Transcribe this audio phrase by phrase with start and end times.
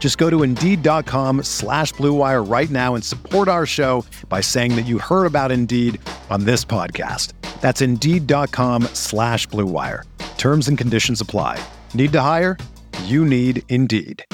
[0.00, 4.86] Just go to Indeed.com slash BlueWire right now and support our show by saying that
[4.86, 6.00] you heard about Indeed
[6.30, 7.34] on this podcast.
[7.60, 10.02] That's Indeed.com slash BlueWire.
[10.38, 11.62] Terms and conditions apply.
[11.94, 12.56] Need to hire?
[13.04, 14.24] You need Indeed.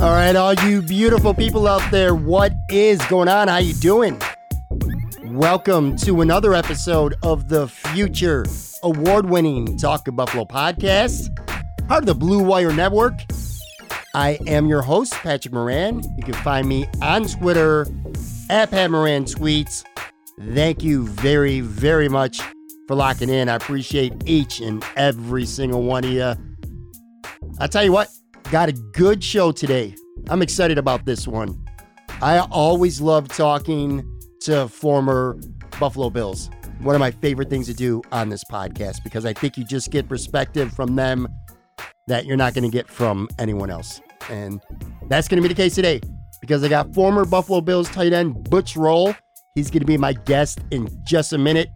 [0.00, 3.48] All right, all you beautiful people out there, what is going on?
[3.48, 4.18] How you doing?
[5.30, 8.44] Welcome to another episode of the Future
[8.82, 11.28] award-winning Talk of Buffalo podcast,
[11.86, 13.14] part of the Blue Wire Network.
[14.12, 16.02] I am your host, Patrick Moran.
[16.16, 17.86] You can find me on Twitter
[18.50, 19.84] at Pat Moran Tweets.
[20.52, 22.40] Thank you very, very much
[22.88, 23.48] for locking in.
[23.48, 26.34] I appreciate each and every single one of you.
[27.60, 28.08] I tell you what,
[28.50, 29.94] got a good show today.
[30.28, 31.64] I'm excited about this one.
[32.20, 34.04] I always love talking
[34.40, 35.38] to former
[35.78, 36.50] Buffalo Bills.
[36.80, 39.90] One of my favorite things to do on this podcast because I think you just
[39.90, 41.28] get perspective from them
[42.06, 44.00] that you're not going to get from anyone else.
[44.30, 44.60] And
[45.08, 46.00] that's going to be the case today
[46.40, 49.14] because I got former Buffalo Bills tight end Butch Rolle.
[49.54, 51.70] He's going to be my guest in just a minute.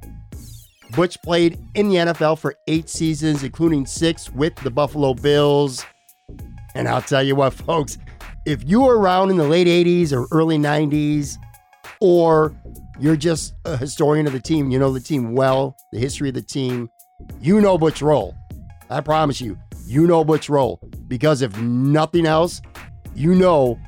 [0.95, 5.85] Butch played in the NFL for eight seasons, including six with the Buffalo Bills.
[6.75, 7.99] And I'll tell you what, folks,
[8.47, 11.37] if you were around in the late 80s or early 90s,
[12.01, 12.55] or
[12.99, 16.35] you're just a historian of the team, you know the team well, the history of
[16.35, 16.89] the team,
[17.41, 18.35] you know Butch Rolle.
[18.91, 20.81] I promise you, you know Butch Rolle.
[21.09, 22.61] Because if nothing else,
[23.15, 23.79] you know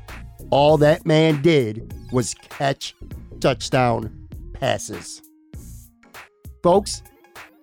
[0.50, 2.94] all that man did was catch
[3.40, 5.22] touchdown passes.
[6.62, 7.02] Folks,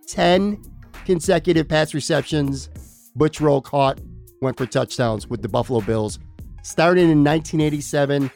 [0.08, 0.62] 10
[1.06, 2.70] consecutive pass receptions
[3.16, 4.00] Butch Rolle caught
[4.42, 6.20] went for touchdowns with the Buffalo Bills,
[6.64, 8.30] starting in 1987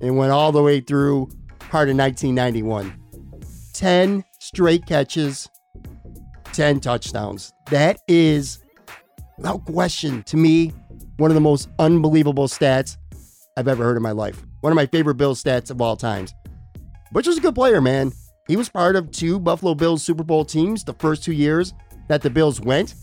[0.00, 1.26] and went all the way through
[1.58, 2.94] part of 1991.
[3.72, 5.48] 10 straight catches,
[6.52, 7.52] 10 touchdowns.
[7.70, 8.58] That is,
[9.36, 10.72] without question, to me,
[11.16, 12.96] one of the most unbelievable stats
[13.56, 14.42] I've ever heard in my life.
[14.60, 16.34] One of my favorite Bills stats of all times.
[17.12, 18.12] Butch was a good player, man.
[18.48, 21.74] He was part of two Buffalo Bills Super Bowl teams the first two years
[22.08, 22.94] that the Bills went.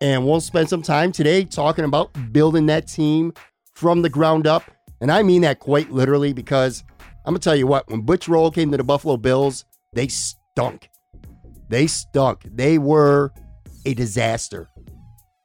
[0.00, 3.34] And we'll spend some time today talking about building that team
[3.74, 4.62] from the ground up.
[5.00, 6.84] And I mean that quite literally because
[7.24, 10.08] I'm going to tell you what, when Butch Rolle came to the Buffalo Bills, they
[10.08, 10.88] stunk.
[11.68, 12.42] They stunk.
[12.44, 13.32] They were
[13.86, 14.68] a disaster.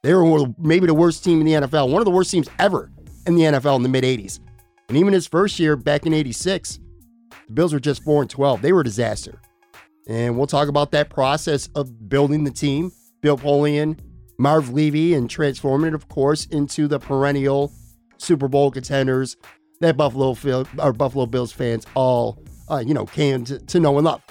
[0.02, 2.92] They were maybe the worst team in the NFL, one of the worst teams ever
[3.26, 4.40] in the NFL in the mid 80s.
[4.88, 6.78] And even his first year back in 86,
[7.48, 8.62] the Bills were just 4 and 12.
[8.62, 9.40] They were a disaster.
[10.08, 12.92] And we'll talk about that process of building the team.
[13.20, 13.98] Bill Polian,
[14.38, 17.72] Marv Levy, and transforming it, of course, into the perennial
[18.18, 19.36] Super Bowl contenders
[19.80, 20.36] that Buffalo
[20.78, 24.22] or Buffalo Bills fans all uh, you know came to, to know and love.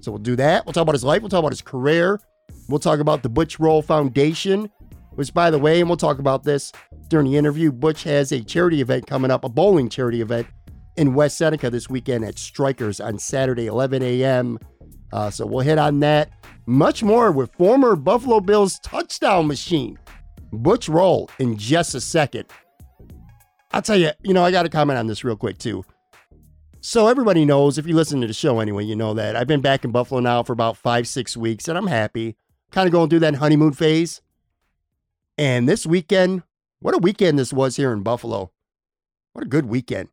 [0.00, 0.66] So we'll do that.
[0.66, 1.22] We'll talk about his life.
[1.22, 2.20] We'll talk about his career.
[2.68, 4.70] We'll talk about the Butch Rolle Foundation,
[5.12, 6.72] which, by the way, and we'll talk about this
[7.08, 7.72] during the interview.
[7.72, 10.46] Butch has a charity event coming up, a bowling charity event
[10.96, 14.58] in West Seneca this weekend at Strikers on Saturday, 11 a.m.
[15.12, 16.30] Uh, so we'll hit on that.
[16.66, 19.98] Much more with former Buffalo Bills touchdown machine,
[20.52, 22.46] Butch Rolle, in just a second.
[23.74, 25.84] I'll tell you, you know, I got to comment on this real quick too.
[26.80, 29.62] So everybody knows, if you listen to the show anyway, you know that I've been
[29.62, 32.36] back in Buffalo now for about five, six weeks, and I'm happy.
[32.70, 34.22] Kind of going through that honeymoon phase.
[35.36, 36.44] And this weekend,
[36.78, 38.52] what a weekend this was here in Buffalo.
[39.32, 40.08] What a good weekend.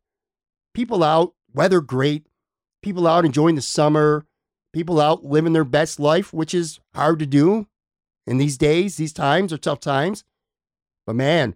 [0.74, 2.26] People out, weather great,
[2.82, 4.26] people out enjoying the summer,
[4.72, 7.68] people out living their best life, which is hard to do
[8.26, 8.96] in these days.
[8.96, 10.24] These times are tough times.
[11.06, 11.54] But man,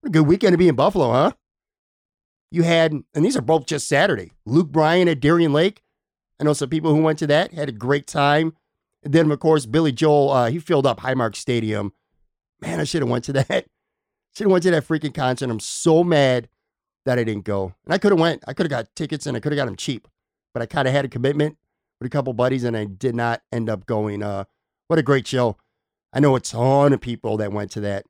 [0.00, 1.32] what a good weekend to be in Buffalo, huh?
[2.50, 5.82] You had, and these are both just Saturday, Luke Bryan at Darien Lake.
[6.40, 8.54] I know some people who went to that had a great time.
[9.02, 11.92] And then, of course, Billy Joel, uh, he filled up Highmark Stadium.
[12.60, 13.66] Man, I should have went to that.
[14.36, 15.50] Should have went to that freaking concert.
[15.50, 16.48] I'm so mad
[17.04, 17.74] that I didn't go.
[17.84, 18.44] And I could have went.
[18.46, 20.08] I could have got tickets and I could have got them cheap.
[20.54, 21.56] But I kind of had a commitment
[22.00, 24.22] with a couple buddies and I did not end up going.
[24.22, 24.44] Uh,
[24.86, 25.56] what a great show.
[26.12, 28.04] I know a ton of people that went to that.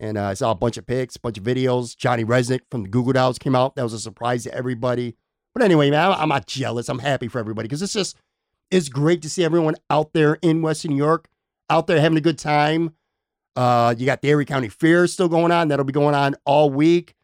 [0.00, 1.96] And uh, I saw a bunch of pics, a bunch of videos.
[1.96, 3.76] Johnny Rzeznik from the Google Goo Dolls came out.
[3.76, 5.16] That was a surprise to everybody.
[5.54, 6.88] But anyway, man, I'm, not jealous.
[6.88, 8.16] I'm happy for everybody because it's just,
[8.70, 11.28] it's great to see everyone out there in Western New York,
[11.70, 12.94] out there having a good time.
[13.54, 15.68] Uh, you got the Erie County Fair still going on.
[15.68, 17.14] That'll be going on all week.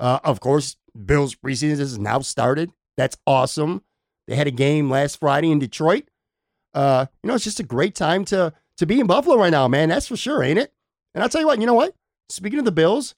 [0.00, 2.70] Uh, of course, Bills preseason is now started.
[2.96, 3.82] That's awesome.
[4.26, 6.08] They had a game last Friday in Detroit.
[6.72, 9.68] Uh, you know, it's just a great time to to be in Buffalo right now,
[9.68, 9.88] man.
[9.88, 10.72] That's for sure, ain't it?
[11.14, 11.94] And I'll tell you what, you know what?
[12.28, 13.14] Speaking of the Bills,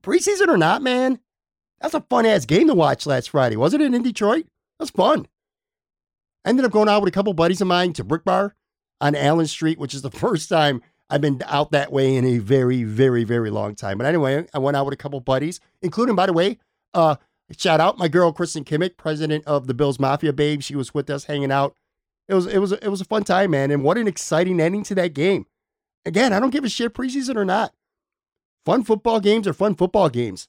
[0.00, 1.18] preseason or not, man,
[1.80, 4.44] that's a fun ass game to watch last Friday, wasn't it in Detroit?
[4.78, 5.26] That was fun.
[6.44, 8.54] I ended up going out with a couple buddies of mine to Brick Bar
[9.00, 12.38] on Allen Street, which is the first time I've been out that way in a
[12.38, 13.98] very, very, very long time.
[13.98, 16.58] But anyway, I went out with a couple buddies, including, by the way,
[16.94, 17.16] uh,
[17.56, 20.62] shout out my girl Kristen Kimmick, president of the Bills Mafia Babe.
[20.62, 21.74] She was with us hanging out.
[22.28, 23.70] It was it was it was a fun time, man.
[23.70, 25.46] And what an exciting ending to that game.
[26.04, 27.72] Again, I don't give a shit preseason or not.
[28.68, 30.46] Fun football games are fun football games.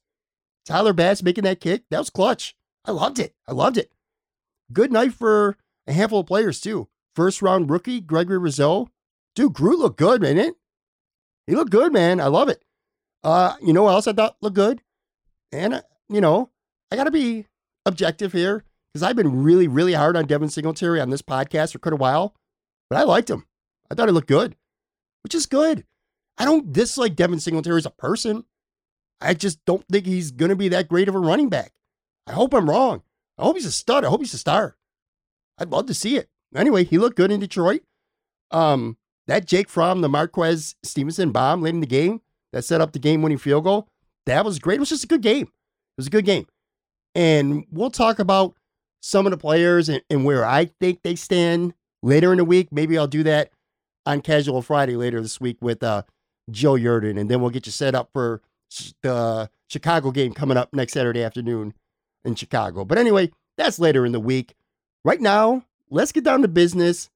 [0.65, 2.53] Tyler Bass making that kick, that was clutch.
[2.83, 3.33] I loved it.
[3.47, 3.93] I loved it.
[4.73, 5.55] Good night for
[5.87, 6.89] a handful of players, too.
[7.15, 8.89] First round rookie, Gregory Rousseau.
[9.35, 10.37] Dude, Groot looked good, man.
[10.37, 10.55] It?
[11.47, 12.19] He looked good, man.
[12.19, 12.61] I love it.
[13.23, 14.81] Uh, you know what else I thought looked good?
[15.53, 16.49] And, uh, you know,
[16.91, 17.45] I got to be
[17.85, 21.79] objective here because I've been really, really hard on Devin Singletary on this podcast for
[21.79, 22.35] quite a while,
[22.89, 23.45] but I liked him.
[23.89, 24.57] I thought he looked good,
[25.23, 25.85] which is good.
[26.39, 28.45] I don't dislike Devin Singletary as a person.
[29.21, 31.73] I just don't think he's going to be that great of a running back.
[32.25, 33.03] I hope I'm wrong.
[33.37, 34.05] I hope he's a stud.
[34.05, 34.77] I hope he's a star.
[35.57, 36.29] I'd love to see it.
[36.55, 37.81] Anyway, he looked good in Detroit.
[38.51, 38.97] Um,
[39.27, 42.21] that Jake Fromm, the Marquez Stevenson bomb late in the game
[42.53, 43.89] that set up the game winning field goal,
[44.25, 44.77] that was great.
[44.77, 45.45] It was just a good game.
[45.45, 46.47] It was a good game.
[47.13, 48.55] And we'll talk about
[49.01, 52.69] some of the players and, and where I think they stand later in the week.
[52.71, 53.51] Maybe I'll do that
[54.05, 56.03] on Casual Friday later this week with uh,
[56.51, 57.19] Joe Yerdon.
[57.19, 58.41] And then we'll get you set up for
[59.01, 61.73] the Chicago game coming up next Saturday afternoon
[62.23, 62.85] in Chicago.
[62.85, 64.55] But anyway, that's later in the week.
[65.03, 67.09] Right now, let's get down to business.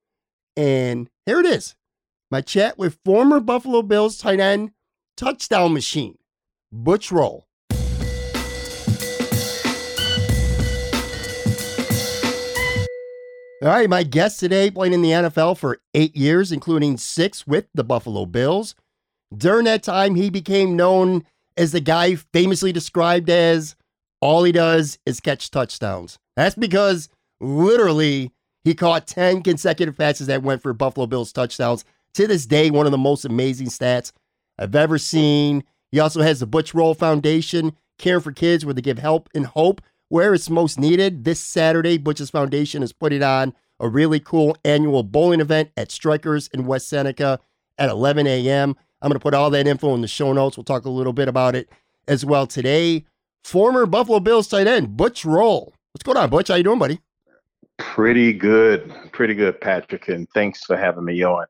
[0.55, 1.75] And here it is
[2.29, 4.71] my chat with former Buffalo Bills tight end,
[5.15, 6.17] touchdown machine,
[6.71, 7.47] Butch Rolle.
[13.61, 17.67] All right, my guest today playing in the NFL for eight years, including six with
[17.73, 18.75] the Buffalo Bills.
[19.35, 21.23] During that time, he became known
[21.57, 23.75] as the guy famously described as
[24.21, 26.17] all he does is catch touchdowns.
[26.35, 27.09] That's because
[27.39, 28.31] literally
[28.63, 31.83] he caught 10 consecutive passes that went for Buffalo Bills touchdowns.
[32.15, 34.11] To this day, one of the most amazing stats
[34.57, 35.63] I've ever seen.
[35.91, 39.45] He also has the Butch Rolle Foundation, caring for kids where they give help and
[39.45, 41.23] hope where it's most needed.
[41.23, 46.47] This Saturday, Butch's Foundation is putting on a really cool annual bowling event at Strikers
[46.49, 47.39] in West Seneca
[47.77, 48.75] at 11 a.m.
[49.03, 50.55] I'm going to put all that info in the show notes.
[50.55, 51.69] We'll talk a little bit about it
[52.07, 53.03] as well today.
[53.43, 55.73] Former Buffalo Bills tight end, Butch Rolle.
[55.91, 56.47] What's going on, Butch?
[56.47, 57.01] How you doing, buddy?
[57.77, 58.93] Pretty good.
[59.11, 60.07] Pretty good, Patrick.
[60.07, 61.45] And thanks for having me on.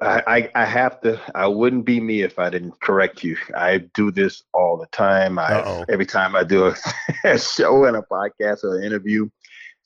[0.00, 1.20] I, I, have to.
[1.36, 3.36] I wouldn't be me if I didn't correct you.
[3.56, 5.38] I do this all the time.
[5.38, 6.74] I every time I do a,
[7.24, 9.28] a show and a podcast or an interview,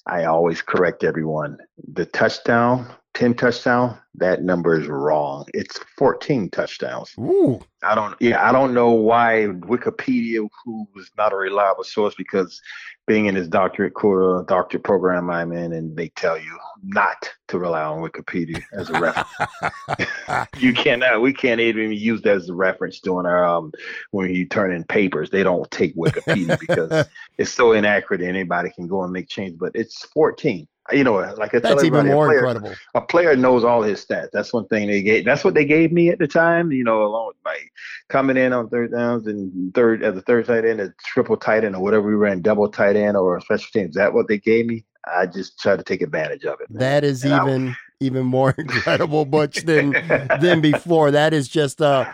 [0.07, 1.59] I always correct everyone.
[1.93, 5.47] The touchdown 10 touchdown, that number is wrong.
[5.55, 7.15] It's 14 touchdowns.
[7.19, 7.59] Ooh.
[7.83, 12.61] I don't yeah, I don't know why Wikipedia, who is not a reliable source because
[13.07, 17.59] being in this doctorate core doctorate program I'm in and they tell you not to
[17.59, 20.49] rely on Wikipedia as a reference.
[20.59, 23.73] you cannot we can't even use that as a reference during our um
[24.11, 25.31] when you turn in papers.
[25.31, 27.07] They don't take Wikipedia because
[27.39, 29.57] it's so inaccurate anybody can go and make changes.
[29.59, 32.75] But it's 14 you know, like I that's even more a player, incredible.
[32.95, 34.31] A player knows all his stats.
[34.33, 35.25] That's one thing they gave.
[35.25, 36.73] That's what they gave me at the time.
[36.73, 37.73] You know, along with like
[38.09, 41.65] coming in on third downs and third as a third tight end, a triple tight
[41.65, 43.95] end, or whatever we ran, double tight end or special teams.
[43.95, 44.85] That what they gave me.
[45.07, 46.69] I just tried to take advantage of it.
[46.71, 46.81] Man.
[46.81, 47.69] That is and even.
[47.71, 49.91] I, even more incredible butch than
[50.41, 52.05] than before that is just uh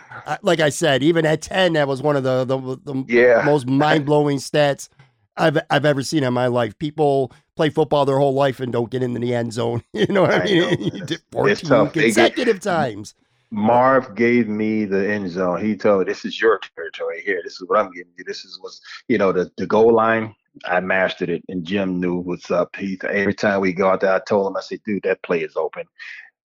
[0.43, 3.43] like i said even at 10 that was one of the the, the yeah.
[3.45, 4.89] most mind-blowing stats
[5.37, 6.79] I've I've ever seen in my life.
[6.79, 9.83] People play football their whole life and don't get into the end zone.
[9.93, 11.07] You know what I, I mean?
[11.33, 13.15] 14 consecutive get, times.
[13.51, 15.65] Marv gave me the end zone.
[15.65, 17.41] He told me, "This is your territory here.
[17.45, 18.25] This is what I'm giving you.
[18.25, 20.35] This is what's you know the the goal line."
[20.67, 22.77] I mastered it, and Jim knew what's up.
[22.77, 25.41] He every time we go out there, I told him, I said, "Dude, that play
[25.43, 25.85] is open."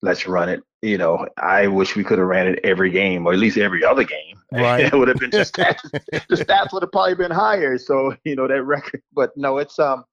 [0.02, 0.62] let's run it.
[0.82, 3.84] You know, I wish we could have ran it every game or at least every
[3.84, 4.34] other game.
[4.50, 4.86] Right.
[4.86, 5.82] it would have been just stats.
[5.90, 7.76] the stats would have probably been higher.
[7.76, 9.02] So, you know, that record.
[9.12, 10.04] But no, it's um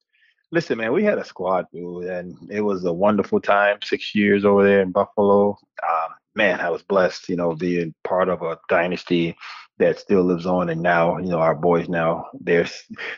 [0.51, 3.77] listen, man, we had a squad, dude, and it was a wonderful time.
[3.83, 5.57] Six years over there in Buffalo.
[5.83, 9.35] Um, man, I was blessed, you know, being part of a dynasty
[9.77, 10.69] that still lives on.
[10.69, 12.67] And now, you know, our boys now they're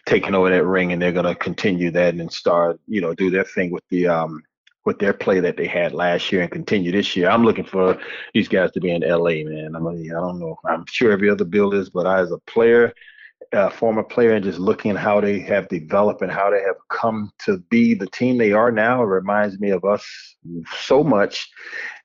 [0.05, 3.43] taking over that ring, and they're gonna continue that and start, you know, do their
[3.43, 4.43] thing with the um
[4.87, 7.29] with their play that they had last year and continue this year.
[7.29, 7.99] I'm looking for
[8.33, 9.73] these guys to be in LA, man.
[9.75, 10.57] I'm mean, I don't know.
[10.63, 12.93] I'm sure every other build is, but I, as a player,
[13.51, 17.33] uh, former player, and just looking how they have developed and how they have come
[17.39, 20.07] to be the team they are now, it reminds me of us
[20.79, 21.49] so much.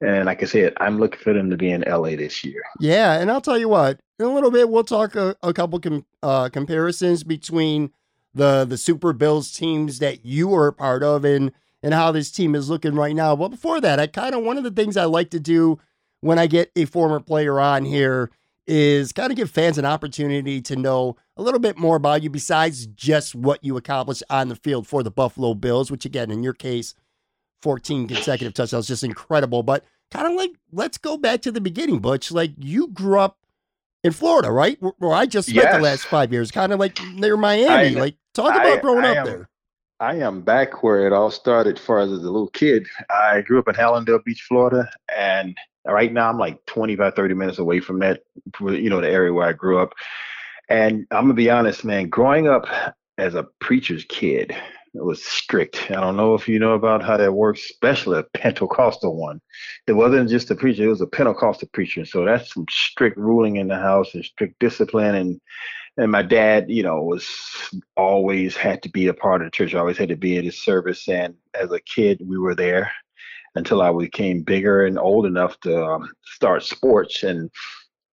[0.00, 2.64] And like I said, I'm looking for them to be in LA this year.
[2.80, 4.00] Yeah, and I'll tell you what.
[4.18, 7.92] In a little bit, we'll talk a, a couple com- uh, comparisons between
[8.34, 12.30] the the Super Bills teams that you were a part of and and how this
[12.30, 13.34] team is looking right now.
[13.36, 15.78] But before that, I kind of one of the things I like to do
[16.20, 18.30] when I get a former player on here
[18.66, 22.30] is kind of give fans an opportunity to know a little bit more about you
[22.30, 26.42] besides just what you accomplished on the field for the Buffalo Bills, which again, in
[26.42, 26.94] your case,
[27.62, 29.62] 14 consecutive touchdowns, just incredible.
[29.62, 32.30] But kind of like, let's go back to the beginning, Butch.
[32.30, 33.38] Like you grew up
[34.04, 34.78] in Florida, right?
[34.80, 35.76] Where I just spent yes.
[35.76, 37.96] the last five years, kind of like near Miami.
[37.96, 39.48] I, like, talk about I, growing I up am, there.
[40.02, 41.78] I am back where it all started.
[41.78, 45.56] As, as a little kid, I grew up in Hallandale Beach, Florida, and
[45.86, 48.24] right now I'm like 25, 30 minutes away from that,
[48.60, 49.92] you know, the area where I grew up.
[50.68, 52.08] And I'm gonna be honest, man.
[52.08, 52.66] Growing up
[53.16, 54.50] as a preacher's kid,
[54.92, 55.88] it was strict.
[55.92, 59.40] I don't know if you know about how that works, especially a Pentecostal one.
[59.86, 62.04] It wasn't just a preacher; it was a Pentecostal preacher.
[62.06, 65.40] So that's some strict ruling in the house and strict discipline and
[65.96, 67.28] and my dad, you know, was
[67.96, 69.74] always had to be a part of the church.
[69.74, 71.08] I always had to be at his service.
[71.08, 72.90] And as a kid, we were there
[73.54, 77.22] until I became bigger and old enough to um, start sports.
[77.22, 77.50] And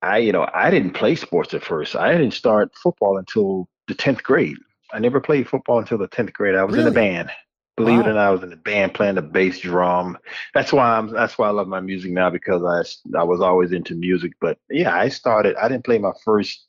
[0.02, 1.96] I, you know, I didn't play sports at first.
[1.96, 4.58] I didn't start football until the 10th grade.
[4.92, 6.56] I never played football until the 10th grade.
[6.56, 6.88] I was really?
[6.88, 7.32] in a band.
[7.78, 8.08] Believe wow.
[8.08, 10.18] it or not, I was in the band playing the bass drum.
[10.54, 11.08] That's why I'm.
[11.14, 14.34] That's why I love my music now because I I was always into music.
[14.42, 15.56] But yeah, I started.
[15.56, 16.66] I didn't play my first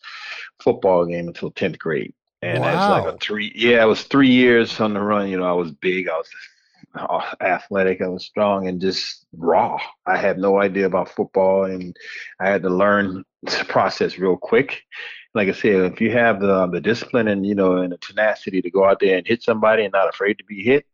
[0.63, 2.67] football game until tenth grade, and wow.
[2.67, 3.53] that's like a three.
[3.55, 5.29] Yeah, it was three years on the run.
[5.29, 6.09] You know, I was big.
[6.09, 6.29] I was
[7.41, 8.01] athletic.
[8.01, 9.79] I was strong and just raw.
[10.07, 11.97] I had no idea about football, and
[12.41, 14.83] I had to learn the process real quick
[15.35, 18.63] like I said, if you have the the discipline and you know and the tenacity
[18.63, 20.87] to go out there and hit somebody and not afraid to be hit,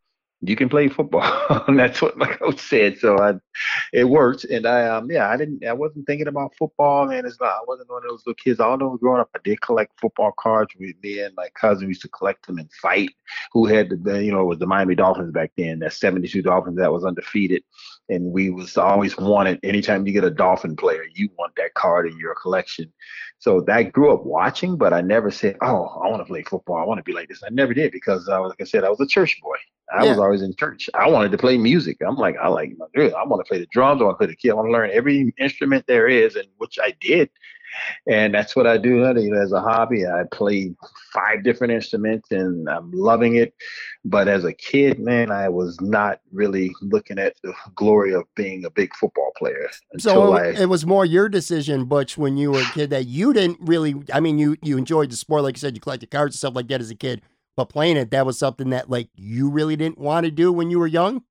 [0.43, 1.65] you can play football.
[1.67, 2.99] and that's what my coach said.
[2.99, 3.35] So I,
[3.93, 4.45] it worked.
[4.45, 7.25] And I, um, yeah, I didn't, I wasn't thinking about football, man.
[7.25, 8.61] It's not, I wasn't one of those little kids.
[8.61, 12.03] I know growing up, I did collect football cards with me and my cousin used
[12.03, 13.11] to collect them and fight.
[13.53, 16.93] Who had the, you know, was the Miami Dolphins back then, that 72 Dolphins that
[16.93, 17.63] was undefeated.
[18.09, 22.07] And we was always wanted, anytime you get a Dolphin player, you want that card
[22.07, 22.93] in your collection.
[23.39, 26.77] So that grew up watching, but I never said, oh, I want to play football.
[26.77, 27.43] I want to be like this.
[27.45, 29.57] I never did because, uh, like I said, I was a church boy.
[29.93, 30.11] I yeah.
[30.11, 30.91] was always in church.
[30.95, 31.99] I wanted to play music.
[32.07, 34.01] I'm like, I like, I want to play the drums.
[34.01, 34.51] I want to play the key.
[34.51, 37.31] I want to learn every instrument there is, and which I did.
[38.07, 40.07] And that's what I do as a hobby.
[40.07, 40.75] I play
[41.13, 43.55] five different instruments, and I'm loving it.
[44.05, 48.65] But as a kid, man, I was not really looking at the glory of being
[48.65, 49.69] a big football player.
[49.99, 53.33] So I, it was more your decision, Butch, when you were a kid, that you
[53.33, 53.95] didn't really.
[54.13, 56.55] I mean, you you enjoyed the sport, like you said, you collected cards and stuff
[56.57, 57.23] like that as a kid
[57.57, 60.71] but playing it, that was something that like you really didn't want to do when
[60.71, 61.23] you were young?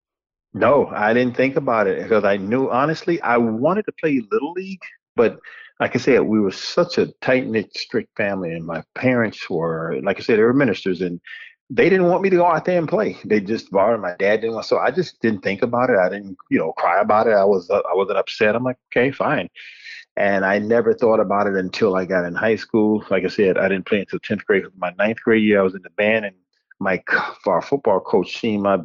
[0.53, 4.53] No, I didn't think about it because I knew honestly I wanted to play little
[4.53, 4.82] league,
[5.15, 5.39] but
[5.79, 10.00] like I said, we were such a tight knit, strict family, and my parents were,
[10.03, 11.20] like I said, they were ministers, and
[11.70, 13.17] they didn't want me to go out there and play.
[13.25, 14.00] They just borrowed.
[14.00, 15.98] My dad didn't want, so I just didn't think about it.
[15.98, 17.34] I didn't, you know, cry about it.
[17.34, 18.55] I was, I wasn't upset.
[18.55, 19.50] I'm like, okay, fine.
[20.17, 23.03] And I never thought about it until I got in high school.
[23.10, 24.63] Like I said, I didn't play until 10th grade.
[24.77, 26.36] My ninth grade year, I was in the band, and
[26.79, 27.03] my
[27.45, 28.79] our football coach seen my.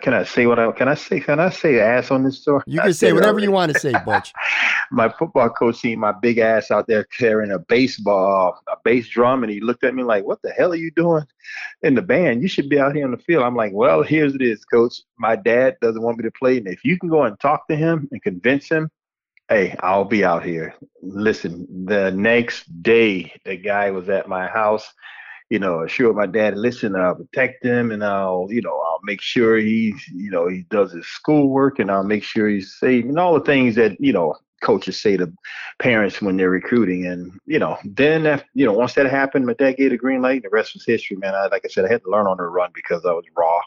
[0.00, 1.20] Can I say what I can I say?
[1.20, 2.62] Can I say ass on this story?
[2.66, 4.32] You can say whatever you want to say, Butch.
[4.90, 9.42] my football coach seen my big ass out there carrying a baseball, a bass drum,
[9.44, 11.24] and he looked at me like, "What the hell are you doing
[11.82, 12.40] in the band?
[12.40, 15.02] You should be out here on the field." I'm like, "Well, here's it is, coach.
[15.18, 17.76] My dad doesn't want me to play, and if you can go and talk to
[17.76, 18.90] him and convince him
[19.48, 20.74] Hey, I'll be out here.
[21.02, 24.90] Listen, the next day, the guy was at my house.
[25.50, 29.20] You know, assured my dad, listen, I'll protect him, and I'll, you know, I'll make
[29.20, 33.18] sure he's, you know, he does his schoolwork, and I'll make sure he's safe, and
[33.18, 35.32] all the things that, you know, coaches say to
[35.78, 37.06] parents when they're recruiting.
[37.06, 40.22] And you know, then after, you know, once that happened, my dad gave the green
[40.22, 40.36] light.
[40.36, 41.34] And the rest was history, man.
[41.34, 43.60] I, like I said, I had to learn on the run because I was raw,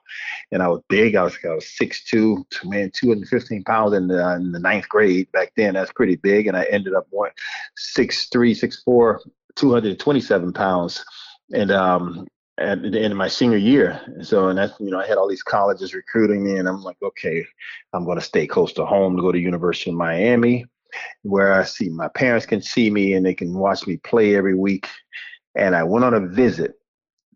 [0.51, 1.15] and I was big.
[1.15, 4.59] I was I was six two, man, two hundred fifteen pounds in the, in the
[4.59, 5.75] ninth grade back then.
[5.75, 7.31] That's pretty big, and I ended up going
[7.75, 9.21] six three, six four,
[9.55, 11.05] two hundred twenty seven pounds.
[11.53, 12.27] And um,
[12.57, 14.01] at the end of my senior year.
[14.21, 16.97] So, and that's, you know, I had all these colleges recruiting me, and I'm like,
[17.01, 17.45] okay,
[17.93, 20.65] I'm going to stay close to home to go to University of Miami,
[21.23, 24.55] where I see my parents can see me and they can watch me play every
[24.55, 24.87] week.
[25.55, 26.75] And I went on a visit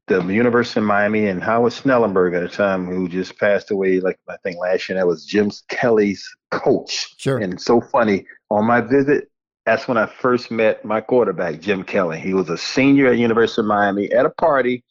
[0.07, 4.19] the University of Miami and Howard Schnellenberger at the time, who just passed away, like
[4.27, 4.97] I think last year.
[4.97, 7.15] That was Jim Kelly's coach.
[7.17, 7.37] Sure.
[7.37, 9.30] And so funny on my visit,
[9.65, 12.19] that's when I first met my quarterback, Jim Kelly.
[12.19, 14.83] He was a senior at University of Miami at a party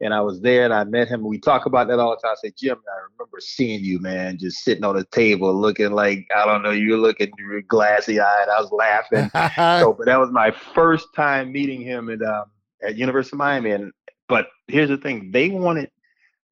[0.00, 1.22] and I was there and I met him.
[1.22, 2.32] We talk about that all the time.
[2.32, 6.26] I said, Jim, I remember seeing you, man, just sitting on the table looking like,
[6.34, 7.30] I don't know, you're looking
[7.68, 8.48] glassy eyed.
[8.48, 9.30] I was laughing.
[9.80, 12.44] so, but that was my first time meeting him at, um,
[12.82, 13.70] at University of Miami.
[13.70, 13.92] And,
[14.28, 15.90] but here's the thing they wanted,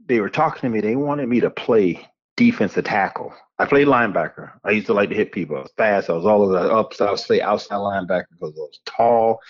[0.06, 3.34] they were talking to me, they wanted me to play defensive tackle.
[3.58, 4.52] I played linebacker.
[4.64, 5.56] I used to like to hit people.
[5.56, 6.10] I was fast.
[6.10, 7.00] I was all over the ups.
[7.00, 9.40] I was outside linebacker because I was tall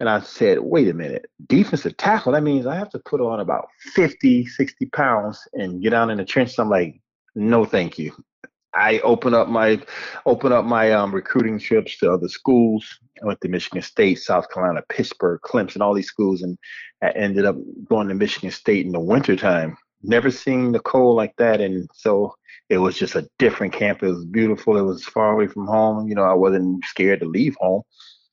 [0.00, 3.40] and I said, wait a minute, defensive tackle, that means I have to put on
[3.40, 6.58] about 50, 60 pounds and get down in the trench.
[6.58, 7.00] I'm like,
[7.34, 8.12] no, thank you.
[8.74, 9.80] I open up my
[10.26, 12.98] open up my um, recruiting trips to other schools.
[13.22, 16.58] I went to Michigan State, South Carolina, Pittsburgh, Clemson, all these schools, and
[17.00, 19.76] I ended up going to Michigan State in the wintertime.
[20.04, 22.34] Never seen the cold like that, and so
[22.68, 24.02] it was just a different camp.
[24.02, 24.76] It was beautiful.
[24.76, 26.08] It was far away from home.
[26.08, 27.82] You know, I wasn't scared to leave home.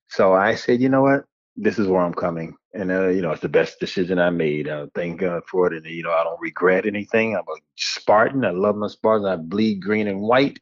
[0.09, 1.25] So I said, you know what?
[1.55, 2.55] this is where I'm coming.
[2.73, 4.67] And, uh, you know, it's the best decision I made.
[4.67, 5.73] Uh, thank God for it.
[5.73, 7.35] And, you know, I don't regret anything.
[7.35, 8.45] I'm a Spartan.
[8.45, 9.27] I love my Spartans.
[9.27, 10.59] I bleed green and white.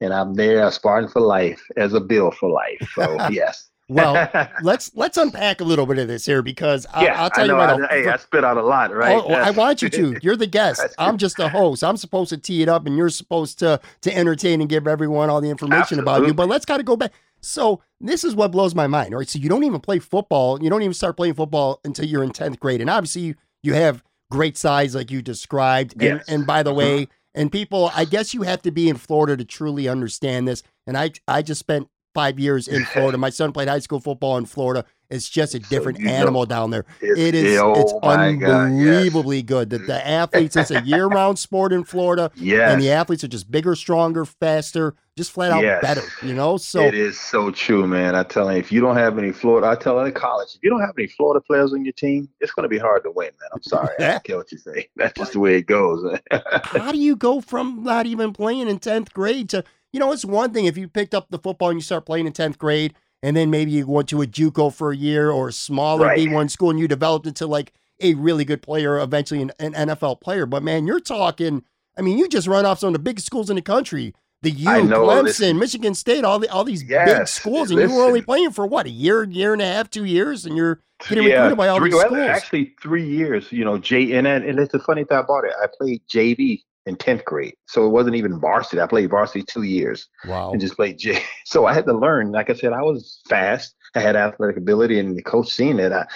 [0.00, 2.90] And I'm there, a Spartan for life, as a Bill for life.
[2.94, 3.70] So, yes.
[3.92, 4.30] Well,
[4.62, 7.56] let's let's unpack a little bit of this here because I, yeah, I'll tell you
[7.56, 7.70] what.
[7.70, 9.22] I, hey, I spit out a lot, right?
[9.24, 10.16] Oh, I want you to.
[10.22, 10.82] You're the guest.
[10.98, 11.84] I'm just the host.
[11.84, 15.30] I'm supposed to tee it up, and you're supposed to to entertain and give everyone
[15.30, 16.02] all the information Absolutely.
[16.02, 16.34] about you.
[16.34, 17.12] But let's kind of go back.
[17.42, 19.14] So this is what blows my mind.
[19.14, 19.28] right?
[19.28, 20.62] So you don't even play football.
[20.62, 22.80] You don't even start playing football until you're in 10th grade.
[22.80, 25.92] And obviously you, have great size like you described.
[25.94, 26.24] And, yes.
[26.28, 27.06] and by the way, uh-huh.
[27.34, 30.62] and people, I guess you have to be in Florida to truly understand this.
[30.86, 33.18] And I I just spent five years in Florida.
[33.18, 34.84] My son played high school football in Florida.
[35.10, 36.86] It's just a different so animal down there.
[37.02, 39.66] It's, it is oh it's unbelievably God, yes.
[39.66, 39.70] good.
[39.70, 42.30] The, the athletes, it's a year round sport in Florida.
[42.34, 42.72] Yeah.
[42.72, 45.82] And the athletes are just bigger, stronger, faster, just flat out yes.
[45.82, 46.56] better, you know?
[46.56, 48.14] So it is so true, man.
[48.14, 50.70] I tell you, if you don't have any Florida, I tell any college, if you
[50.70, 53.32] don't have any Florida players on your team, it's going to be hard to win,
[53.38, 53.50] man.
[53.52, 53.94] I'm sorry.
[53.98, 54.88] I don't care what you say.
[54.96, 56.18] That's just the way it goes.
[56.30, 60.24] How do you go from not even playing in 10th grade to, you know, it's
[60.24, 62.94] one thing if you picked up the football and you start playing in 10th grade
[63.22, 66.18] and then maybe you went to a JUCO for a year or a smaller right.
[66.18, 70.20] D1 school and you developed into like a really good player, eventually an, an, NFL
[70.20, 70.44] player.
[70.44, 71.62] But man, you're talking,
[71.96, 74.14] I mean, you just run off some of the biggest schools in the country.
[74.42, 77.90] The U, Clemson, Michigan State, all the all these yes, big schools, and listen.
[77.90, 80.56] you were only playing for what a year, year and a half, two years, and
[80.56, 82.18] you're getting yeah, recruited by all three, these schools.
[82.18, 83.52] Actually, three years.
[83.52, 85.52] You know, J and and it's a funny thing about it.
[85.62, 87.54] I played JV in 10th grade.
[87.66, 88.80] So it wasn't even varsity.
[88.80, 90.08] I played varsity two years.
[90.26, 90.50] Wow.
[90.50, 91.22] And just played J.
[91.44, 92.32] So I had to learn.
[92.32, 93.74] Like I said, I was fast.
[93.94, 95.92] I had athletic ability, and the coach seen it.
[95.92, 96.06] I,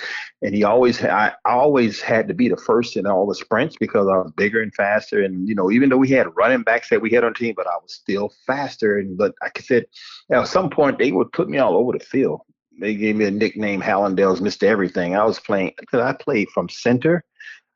[0.40, 3.76] and he always, I, I always had to be the first in all the sprints
[3.78, 5.22] because I was bigger and faster.
[5.22, 7.66] And you know, even though we had running backs that we had on team, but
[7.66, 8.98] I was still faster.
[8.98, 9.86] And but like I said,
[10.30, 12.40] at some point they would put me all over the field.
[12.80, 14.64] They gave me a nickname, Hallandale's Mr.
[14.64, 15.14] Everything.
[15.14, 17.24] I was playing because I played from center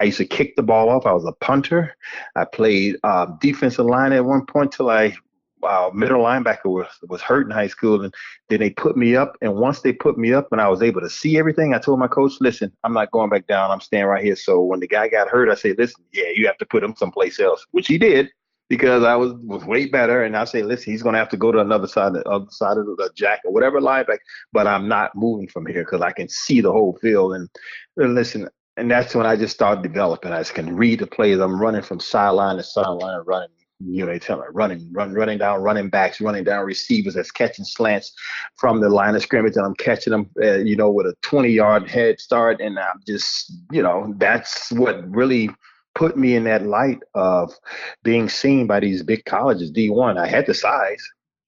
[0.01, 1.07] I used to kick the ball off.
[1.07, 1.95] I was a punter.
[2.35, 5.15] I played uh, defensive line at one point till I
[5.63, 8.15] uh, middle linebacker was was hurt in high school, and
[8.49, 9.37] then they put me up.
[9.43, 11.99] And once they put me up, and I was able to see everything, I told
[11.99, 13.71] my coach, "Listen, I'm not going back down.
[13.71, 16.47] I'm staying right here." So when the guy got hurt, I said, "Listen, yeah, you
[16.47, 18.31] have to put him someplace else," which he did
[18.69, 20.25] because I was was way better.
[20.25, 22.51] And I say, "Listen, he's going to have to go to another side, the other
[22.51, 24.19] side of the jack or whatever linebacker."
[24.53, 27.35] But I'm not moving from here because I can see the whole field.
[27.35, 27.51] And,
[27.99, 30.33] and listen, and that's when I just started developing.
[30.33, 31.39] I just can read the plays.
[31.39, 33.49] I'm running from sideline to sideline, running.
[33.83, 37.31] You know, they tell me running, run, running down running backs, running down receivers that's
[37.31, 38.13] catching slants
[38.57, 41.49] from the line of scrimmage, and I'm catching them, uh, you know, with a 20
[41.49, 45.49] yard head start, and I'm just, you know, that's what really
[45.95, 47.55] put me in that light of
[48.03, 49.73] being seen by these big colleges.
[49.73, 51.03] D1, I had the size,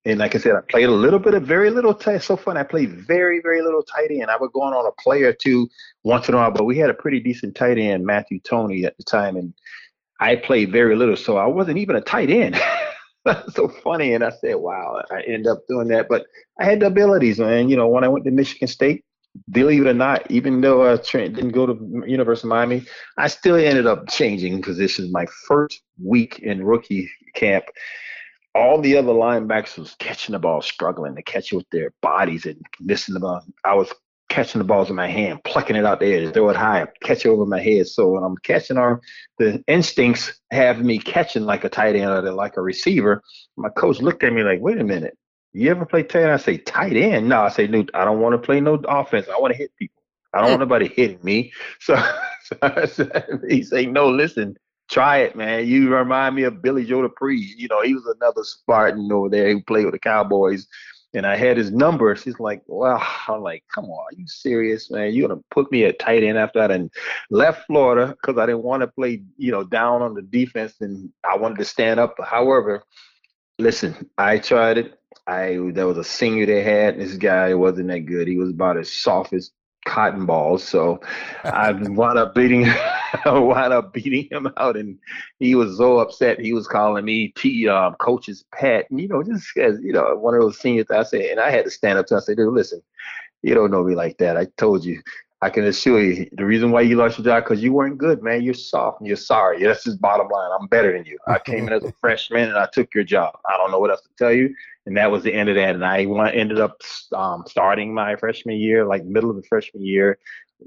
[0.04, 2.22] and like I said, I played a little bit of very little tight.
[2.22, 2.56] So fun.
[2.56, 4.30] I played very, very little tight end.
[4.30, 5.68] I would go on, a play or two
[6.02, 8.96] once in a while, but we had a pretty decent tight end, Matthew Tony, at
[8.96, 9.36] the time.
[9.36, 9.54] And
[10.18, 11.16] I played very little.
[11.16, 12.60] So I wasn't even a tight end.
[13.52, 14.14] So funny.
[14.14, 16.08] And I said, wow, I ended up doing that.
[16.08, 16.26] But
[16.58, 17.68] I had the abilities, man.
[17.68, 19.04] You know, when I went to Michigan State,
[19.48, 22.84] believe it or not, even though uh, I didn't go to University of Miami,
[23.16, 25.12] I still ended up changing positions.
[25.12, 27.64] My first week in rookie camp,
[28.54, 32.44] all the other linebackers was catching the ball, struggling to catch it with their bodies
[32.46, 33.42] and missing the ball.
[33.64, 33.92] I was
[34.28, 37.24] catching the balls in my hand, plucking it out there to throw it high, catch
[37.24, 37.86] it over my head.
[37.86, 39.00] So when I'm catching our
[39.38, 43.22] the instincts have me catching like a tight end or like a receiver.
[43.56, 45.16] My coach looked at me like, wait a minute,
[45.52, 46.32] you ever play tight end?
[46.32, 47.28] I say, tight end?
[47.28, 49.28] No, I say, no, I don't want to play no offense.
[49.28, 50.02] I want to hit people.
[50.32, 50.52] I don't hmm.
[50.52, 51.52] want nobody hitting me.
[51.80, 51.96] So,
[52.42, 54.56] so said, he say, no, listen,
[54.90, 55.66] try it, man.
[55.66, 57.54] You remind me of Billy Joe Dupree.
[57.56, 60.66] You know, he was another Spartan over there who played with the Cowboys.
[61.14, 62.16] And I had his number.
[62.16, 63.02] She's like, wow.
[63.28, 65.12] I'm like, come on, are you serious, man?
[65.12, 66.90] You're gonna put me at tight end after that and
[67.30, 71.10] left Florida because I didn't want to play, you know, down on the defense and
[71.30, 72.16] I wanted to stand up.
[72.24, 72.84] However,
[73.58, 74.98] listen, I tried it.
[75.26, 76.98] I there was a senior they had.
[76.98, 78.26] This guy wasn't that good.
[78.26, 79.50] He was about as soft as
[79.84, 80.62] cotton balls.
[80.62, 81.00] So
[81.44, 82.62] I wound up beating
[83.26, 84.98] wound up beating him out, and
[85.38, 86.40] he was so upset.
[86.40, 90.16] He was calling me T um, coach's pet, and, you know, just as you know,
[90.16, 90.86] one of those seniors.
[90.88, 92.14] That I said, and I had to stand up to.
[92.14, 92.18] Him.
[92.18, 92.82] I said, dude, listen,
[93.42, 94.36] you don't know me like that.
[94.36, 95.02] I told you.
[95.42, 98.22] I can assure you, the reason why you lost your job because you weren't good,
[98.22, 98.42] man.
[98.42, 99.62] You're soft and you're sorry.
[99.62, 100.50] That's just bottom line.
[100.58, 101.18] I'm better than you.
[101.26, 103.36] I came in as a freshman and I took your job.
[103.46, 104.54] I don't know what else to tell you
[104.86, 105.74] and that was the end of that.
[105.74, 106.02] And I
[106.32, 106.80] ended up
[107.14, 110.18] um, starting my freshman year, like middle of the freshman year.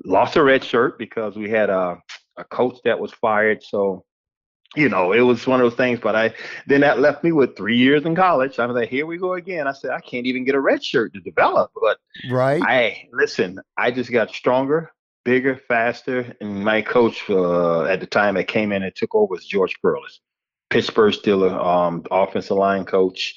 [0.05, 1.97] Lost a red shirt because we had a,
[2.37, 3.63] a coach that was fired.
[3.63, 4.05] So,
[4.75, 5.99] you know, it was one of those things.
[5.99, 6.33] But I
[6.67, 8.59] then that left me with three years in college.
[8.59, 9.67] I was like, here we go again.
[9.67, 11.71] I said, I can't even get a red shirt to develop.
[11.79, 11.97] But
[12.29, 13.59] right, I listen.
[13.77, 14.91] I just got stronger,
[15.23, 16.35] bigger, faster.
[16.41, 19.75] And my coach uh, at the time that came in and took over was George
[19.81, 20.21] Perles.
[20.69, 23.35] Pittsburgh Steelers um, offensive line coach,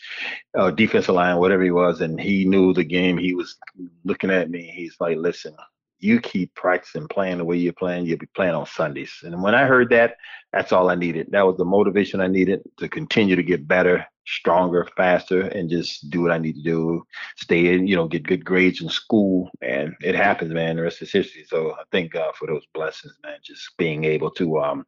[0.59, 3.18] uh, defensive line, whatever he was, and he knew the game.
[3.18, 3.57] He was
[4.05, 4.72] looking at me.
[4.74, 5.55] He's like, "Listen,
[5.98, 8.06] you keep practicing playing the way you're playing.
[8.06, 10.16] You'll be playing on Sundays." And when I heard that,
[10.52, 11.28] that's all I needed.
[11.30, 16.11] That was the motivation I needed to continue to get better, stronger, faster, and just
[16.11, 17.06] do what I need to do.
[17.37, 20.76] Stay in, you know, get good grades in school, and it happens, man.
[20.76, 21.44] The rest is history.
[21.48, 23.38] So I thank God for those blessings, man.
[23.42, 24.87] Just being able to um,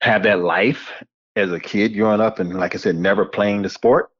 [0.00, 0.90] have that life
[1.36, 4.10] as a kid growing up and like I said, never playing the sport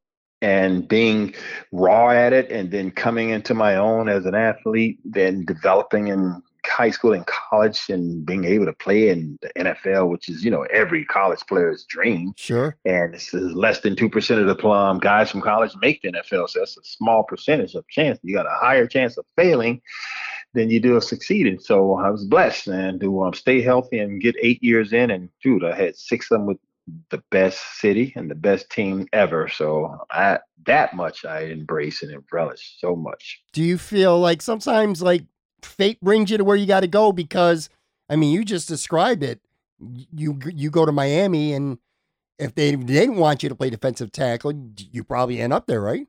[0.45, 1.35] and being
[1.73, 6.43] raw at it and then coming into my own as an athlete, then developing in
[6.67, 10.51] high school and college and being able to play in the NFL, which is, you
[10.51, 12.35] know, every college player's dream.
[12.37, 12.77] Sure.
[12.85, 16.51] And this is less than 2% of the plum guys from college make the NFL.
[16.51, 18.19] So that's a small percentage of chance.
[18.23, 19.81] You got a higher chance of failing
[20.53, 21.59] than you do of succeeding.
[21.59, 25.11] So I was blessed, man, to um, stay healthy and get eight years in.
[25.11, 26.59] And dude, I had six of them with
[27.11, 29.49] the best city and the best team ever.
[29.49, 33.43] So I that much I embrace and relish so much.
[33.53, 35.25] Do you feel like sometimes like
[35.63, 37.69] fate brings you to where you got to go because
[38.09, 39.41] I mean you just described it.
[39.81, 41.79] You you go to Miami and
[42.39, 45.81] if they, they didn't want you to play defensive tackle, you probably end up there,
[45.81, 46.07] right?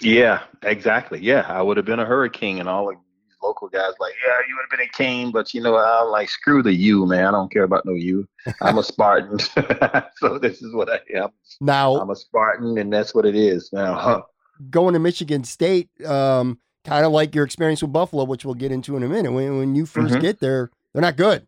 [0.00, 1.20] Yeah, exactly.
[1.20, 2.96] Yeah, I would have been a hurricane and all of
[3.42, 6.28] local guys like, yeah, you would have been a king, but you know, I'm like,
[6.28, 7.26] screw the you, man.
[7.26, 8.28] I don't care about no you.
[8.60, 9.38] I'm a Spartan.
[10.16, 11.30] so this is what I am.
[11.60, 13.70] Now I'm a Spartan, and that's what it is.
[13.72, 14.22] Now, huh.
[14.70, 18.72] going to Michigan State, um, kind of like your experience with Buffalo, which we'll get
[18.72, 19.32] into in a minute.
[19.32, 20.20] When when you 1st mm-hmm.
[20.20, 21.46] get there, they're not good.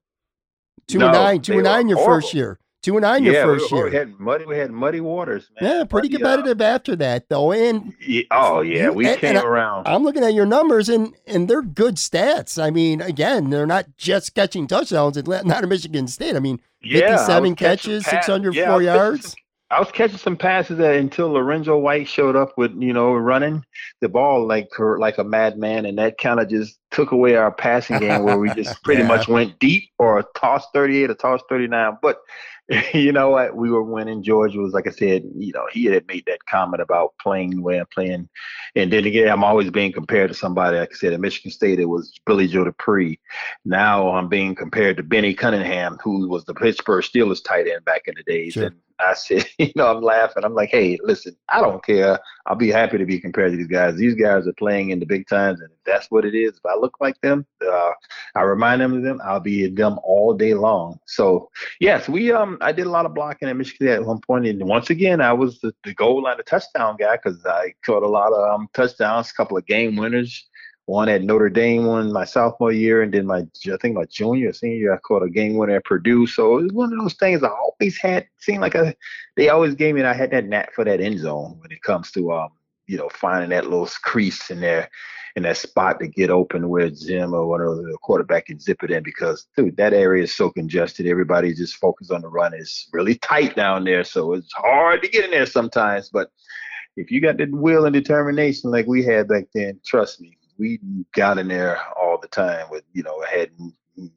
[0.88, 2.22] Two no, and nine, two and nine your horrible.
[2.22, 2.58] first year.
[2.82, 3.90] Two and nine your first we, year.
[3.90, 4.44] We had muddy.
[4.44, 5.48] We had muddy waters.
[5.60, 5.70] Man.
[5.70, 7.52] Yeah, pretty muddy, competitive uh, after that though.
[7.52, 9.86] And yeah, oh yeah, you, we and, came and around.
[9.86, 12.60] I'm looking at your numbers and and they're good stats.
[12.60, 16.34] I mean, again, they're not just catching touchdowns at not a Michigan State.
[16.34, 19.36] I mean, yeah, 57 catches, 604 yeah, yards.
[19.72, 23.64] I was catching some passes that until Lorenzo White showed up with you know running
[24.00, 27.98] the ball like like a madman, and that kind of just took away our passing
[27.98, 29.08] game where we just pretty yeah.
[29.08, 31.98] much went deep or toss 38 or toss 39.
[32.02, 32.18] But
[32.94, 33.56] you know what?
[33.56, 34.22] We were winning.
[34.22, 37.62] George was, like I said, you know, he had made that comment about playing the
[37.62, 38.28] way I'm playing.
[38.76, 41.80] And then again, I'm always being compared to somebody, like I said, at Michigan State,
[41.80, 43.18] it was Billy Joe Dupree.
[43.64, 48.02] Now I'm being compared to Benny Cunningham, who was the Pittsburgh Steelers tight end back
[48.06, 48.54] in the days.
[48.54, 48.66] Sure.
[48.66, 50.44] And I said, you know, I'm laughing.
[50.44, 52.18] I'm like, hey, listen, I don't care.
[52.46, 53.96] I'll be happy to be compared to these guys.
[53.96, 56.66] These guys are playing in the big times, and if that's what it is, if
[56.66, 57.90] I look like them, uh,
[58.34, 59.20] I remind them of them.
[59.24, 60.98] I'll be them all day long.
[61.06, 64.46] So yes, we um, I did a lot of blocking at Michigan at one point,
[64.46, 68.02] and once again, I was the, the goal line, the touchdown guy because I caught
[68.02, 70.48] a lot of um, touchdowns, a couple of game winners
[70.86, 74.52] one at Notre Dame one my sophomore year, and then my I think my junior
[74.52, 76.26] senior year I caught a game winner at Purdue.
[76.26, 78.26] So it was one of those things I always had.
[78.38, 78.76] Seemed like
[79.36, 80.00] they always gave me.
[80.00, 82.50] and I had that knack for that end zone when it comes to um
[82.86, 84.90] you know finding that little crease in there
[85.34, 88.82] in that spot to get open where Jim or one of the quarterback can zip
[88.82, 91.06] it in because dude that area is so congested.
[91.06, 92.54] Everybody just focused on the run.
[92.54, 96.10] It's really tight down there, so it's hard to get in there sometimes.
[96.10, 96.30] But
[96.96, 100.80] if you got the will and determination like we had back then, trust me, we
[101.14, 102.66] got in there all the time.
[102.70, 103.50] With you know, had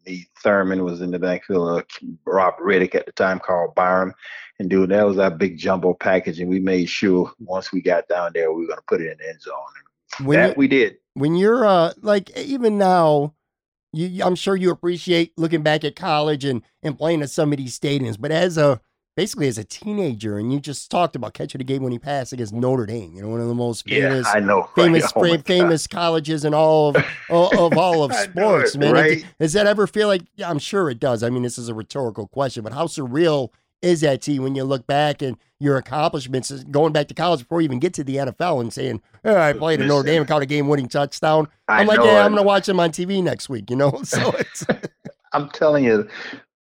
[0.05, 1.83] me Thurman was in the backfield, uh,
[2.25, 4.11] Robb Riddick at the time, Carl Byrum,
[4.59, 8.07] and dude, that was our big jumbo package, and we made sure once we got
[8.07, 10.25] down there, we were gonna put it in the end zone.
[10.25, 10.97] When that you, we did.
[11.13, 13.33] When you're uh like even now.
[13.97, 17.57] You, I'm sure you appreciate looking back at college and, and playing at some of
[17.57, 18.81] these stadiums, but as a
[19.15, 22.33] basically as a teenager, and you just talked about catching a game when he passed
[22.33, 23.15] against Notre Dame.
[23.15, 26.53] You know, one of the most famous, yeah, I know, famous, oh famous colleges in
[26.53, 26.97] all of
[27.29, 28.75] of all of sports.
[28.75, 29.25] It, man, right?
[29.39, 30.21] does that ever feel like?
[30.35, 31.23] Yeah, I'm sure it does.
[31.23, 33.49] I mean, this is a rhetorical question, but how surreal
[33.81, 37.13] is that to you when you look back and your accomplishments uh, going back to
[37.13, 40.07] college before you even get to the NFL and saying, oh, I played at Notre
[40.07, 41.47] Dame and caught a game winning touchdown.
[41.67, 43.91] I'm like, yeah, I'm going to watch him on TV next week, you know?
[44.05, 44.65] So it's.
[45.33, 46.07] I'm telling you,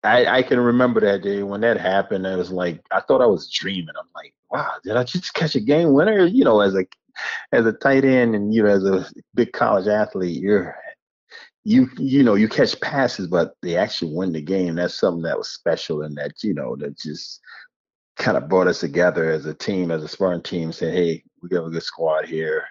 [0.05, 2.27] I, I can remember that day when that happened.
[2.27, 3.95] I was like, I thought I was dreaming.
[3.99, 6.25] I'm like, wow, did I just catch a game winner?
[6.25, 6.85] You know, as a
[7.51, 10.75] as a tight end and you know, as a big college athlete, you're
[11.63, 14.75] you you know you catch passes, but they actually win the game.
[14.75, 17.41] That's something that was special and that you know that just
[18.17, 20.71] kind of brought us together as a team, as a Spartan team.
[20.71, 22.65] Saying, hey, we got a good squad here.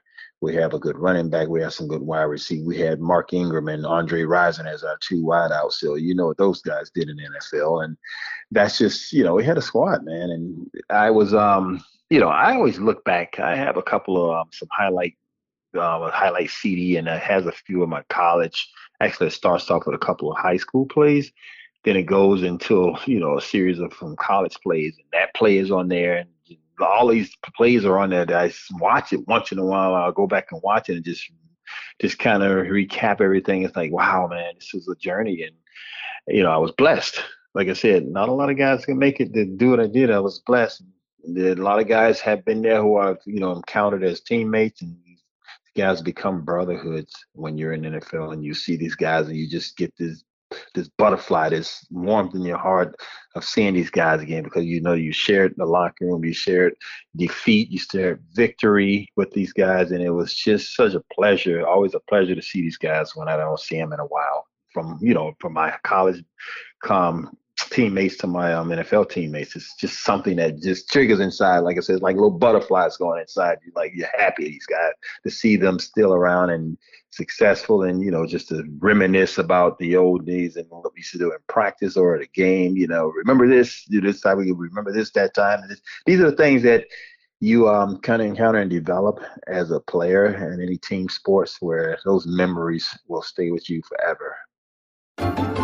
[0.44, 1.48] We have a good running back.
[1.48, 2.66] We have some good wide receiver.
[2.66, 5.72] We had Mark Ingram and Andre Rison as our two wideouts.
[5.72, 7.96] So you know what those guys did in the NFL, and
[8.50, 10.30] that's just you know we had a squad, man.
[10.30, 13.40] And I was, um, you know, I always look back.
[13.40, 15.16] I have a couple of um, some highlight,
[15.74, 18.70] uh, a highlight CD, and it has a few of my college.
[19.00, 21.32] Actually, it starts off with a couple of high school plays.
[21.84, 25.56] Then it goes into you know a series of from college plays, and that play
[25.56, 26.28] is on there, and
[26.80, 29.94] all these plays are on there that I watch it once in a while.
[29.94, 31.30] I'll go back and watch it and just
[32.00, 33.62] just kind of recap everything.
[33.62, 35.54] It's like, wow, man, this is a journey, and
[36.36, 37.22] you know, I was blessed.
[37.54, 39.86] Like I said, not a lot of guys can make it to do what I
[39.86, 40.10] did.
[40.10, 40.82] I was blessed.
[41.36, 44.96] A lot of guys have been there who I've you know, encountered as teammates, and
[45.76, 49.76] guys become brotherhoods when you're in NFL and you see these guys, and you just
[49.76, 50.24] get this
[50.74, 52.94] this butterfly, this warmth in your heart
[53.34, 56.74] of seeing these guys again because you know you shared the locker room, you shared
[57.16, 61.94] defeat, you shared victory with these guys, and it was just such a pleasure, always
[61.94, 64.46] a pleasure to see these guys when I don't see them in a while.
[64.72, 66.24] From you know, from my college
[66.88, 69.54] um, teammates to my um, NFL teammates.
[69.54, 71.60] It's just something that just triggers inside.
[71.60, 73.72] Like I said, like little butterflies going inside you.
[73.74, 76.76] Like you're happy these guys to see them still around and
[77.10, 81.12] successful, and you know just to reminisce about the old days and what we used
[81.12, 82.76] to do in practice or at a game.
[82.76, 84.38] You know, remember this, do this time.
[84.38, 85.60] We remember this that time.
[85.68, 86.86] This, these are the things that
[87.40, 91.98] you um, kind of encounter and develop as a player in any team sports where
[92.04, 95.63] those memories will stay with you forever.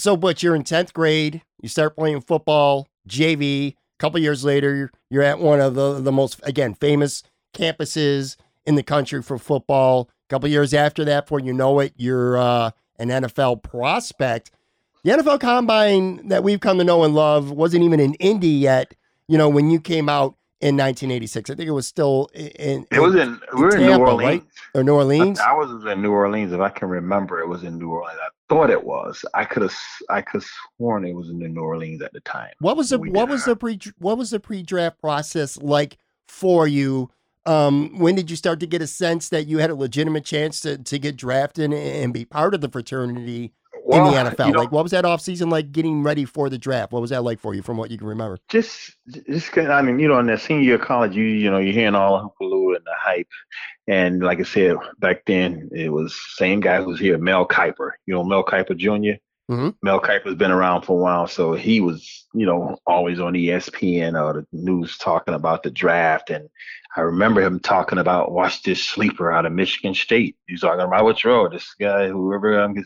[0.00, 3.72] So, but you're in 10th grade, you start playing football, JV.
[3.72, 8.76] A couple years later, you're at one of the, the most, again, famous campuses in
[8.76, 10.08] the country for football.
[10.28, 14.50] A couple years after that, before you know it, you're uh, an NFL prospect.
[15.04, 18.94] The NFL Combine that we've come to know and love wasn't even in Indy yet.
[19.28, 22.86] You know, when you came out in 1986, I think it was still in.
[22.90, 24.42] It was in, we were in Tampa, New Orleans.
[24.42, 24.44] right?
[24.74, 25.40] Or New Orleans.
[25.40, 27.40] I, I was in New Orleans, if I can remember.
[27.40, 28.18] It was in New Orleans.
[28.50, 29.24] Thought it was.
[29.32, 29.74] I could have.
[30.10, 32.50] I could have sworn it was in New Orleans at the time.
[32.58, 35.56] What was the We what was our- the pre what was the pre draft process
[35.56, 35.96] like
[36.28, 37.10] for you?
[37.46, 40.60] Um, when did you start to get a sense that you had a legitimate chance
[40.60, 43.52] to to get drafted and, be part of the fraternity
[43.84, 44.46] Well, in the NFL?
[44.48, 45.72] you know, like, what was that off season like?
[45.72, 46.92] Getting ready for the draft.
[46.92, 48.36] What was that like for you, from what you can remember?
[48.48, 48.96] just
[49.28, 51.72] just, I mean, you know, in that senior year of college, you you know, you're
[51.72, 53.28] hearing all the hoopaloo and the hype,
[53.90, 57.90] and like I said back then, it was same guy who's here, Mel Kiper.
[58.06, 59.18] You know, Mel Kiper junior
[59.50, 59.74] Mhm.
[59.82, 64.14] Mel Kiper's been around for a while, so he was, you know, always on ESPN
[64.14, 66.30] or the news talking about the draft.
[66.30, 66.48] And
[66.96, 70.36] I remember him talking about watch this sleeper out of Michigan State.
[70.46, 72.76] He's talking about which row this guy, whoever um,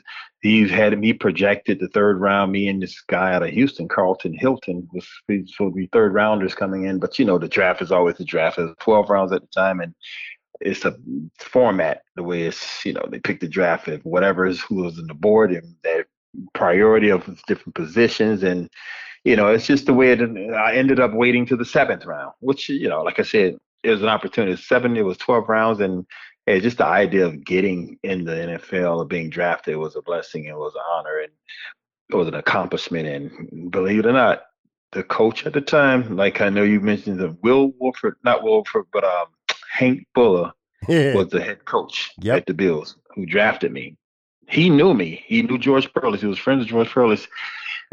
[0.40, 2.52] he's had me projected the third round.
[2.52, 6.54] Me and this guy out of Houston, Carlton Hilton, was supposed to be third rounders
[6.54, 6.98] coming in.
[6.98, 8.58] But you know, the draft is always the draft.
[8.58, 9.94] It's 12 rounds at the time, and
[10.60, 10.96] it's a
[11.38, 14.98] format the way it's you know they pick the draft of whatever is who is
[14.98, 16.06] in the board and their
[16.52, 18.42] priority of different positions.
[18.42, 18.70] And
[19.24, 20.20] you know it's just the way it
[20.54, 23.90] i ended up waiting to the seventh round which you know like i said it
[23.90, 24.60] was an opportunity.
[24.60, 25.80] Seven it was 12 rounds.
[25.80, 26.06] And
[26.46, 30.46] eh, just the idea of getting in the nfl or being drafted was a blessing
[30.46, 31.32] it was an honor and
[32.10, 33.06] it was an accomplishment.
[33.06, 34.42] And believe it or not
[34.92, 38.84] the coach at the time like i know you mentioned the will wolford not wolford
[38.92, 39.26] but um
[39.74, 40.52] hank bullough
[40.88, 42.36] was the head coach Yep.
[42.36, 43.96] at the Bills who drafted me.
[44.48, 45.24] He knew me.
[45.26, 46.20] He knew George Perles.
[46.20, 47.26] He was friends with George Perles.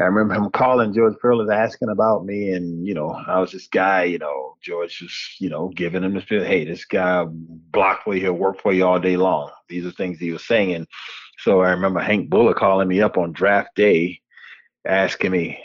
[0.00, 3.68] I remember him calling George Perles asking about me, and you know, I was this
[3.68, 4.04] guy.
[4.04, 6.44] You know, George was you know giving him the feel.
[6.44, 9.50] Hey, this guy block for you, he'll work for you all day long.
[9.68, 10.74] These are things he was saying.
[10.74, 10.86] And
[11.38, 14.20] so I remember Hank Bullough calling me up on draft day,
[14.86, 15.58] asking me.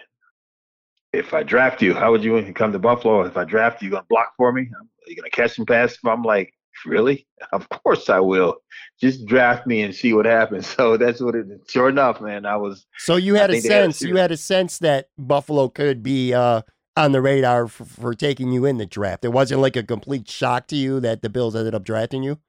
[1.14, 3.22] If I draft you, how would you come to Buffalo?
[3.22, 4.64] If I draft you, you gonna block for me?
[4.64, 5.98] Are you gonna catch and pass?
[6.06, 6.54] I'm like,
[6.86, 7.26] really?
[7.52, 8.58] Of course I will.
[9.00, 10.68] Just draft me and see what happens.
[10.76, 11.46] So that's what it.
[11.70, 12.86] Sure enough, man, I was.
[12.98, 14.02] So you had a they had sense.
[14.02, 16.64] You had a sense that Buffalo could be uh,
[16.98, 19.24] on the radar for, for taking you in the draft.
[19.24, 22.40] It wasn't like a complete shock to you that the Bills ended up drafting you.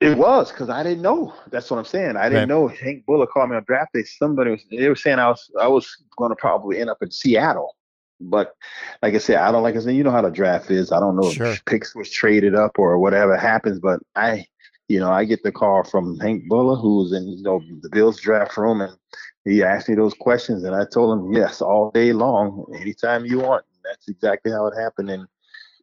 [0.00, 1.34] It was because I didn't know.
[1.50, 2.16] That's what I'm saying.
[2.16, 2.48] I didn't Right.
[2.48, 2.68] know.
[2.68, 4.04] Hank Bullough called me on draft day.
[4.04, 4.62] Somebody was.
[4.70, 5.50] They were saying I was.
[5.60, 7.74] I was going to probably end up in Seattle.
[8.20, 8.54] But
[9.02, 9.94] like I said, I don't like I said.
[9.94, 10.92] You know how the draft is.
[10.92, 11.46] I don't know Sure.
[11.48, 13.78] if picks was traded up or whatever happens.
[13.78, 14.46] But I,
[14.88, 17.90] you know, I get the call from Hank Bullough, who was in you know the
[17.90, 18.96] Bills draft room, and
[19.44, 23.38] he asked me those questions, and I told him yes, all day long, anytime you
[23.40, 23.64] want.
[23.84, 25.10] That's exactly how it happened.
[25.10, 25.26] And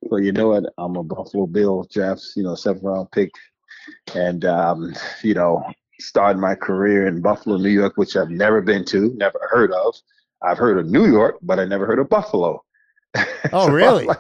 [0.02, 0.66] well, you know what?
[0.78, 3.32] I'm a Buffalo Bill drafts, you know, seventh round pick,
[4.14, 4.94] and um,
[5.24, 5.64] you know,
[6.00, 9.96] started my career in Buffalo, New York, which I've never been to, never heard of.
[10.42, 12.64] I've heard of New York, but I never heard of Buffalo.
[13.54, 14.06] Oh, I'm really?
[14.06, 14.20] like-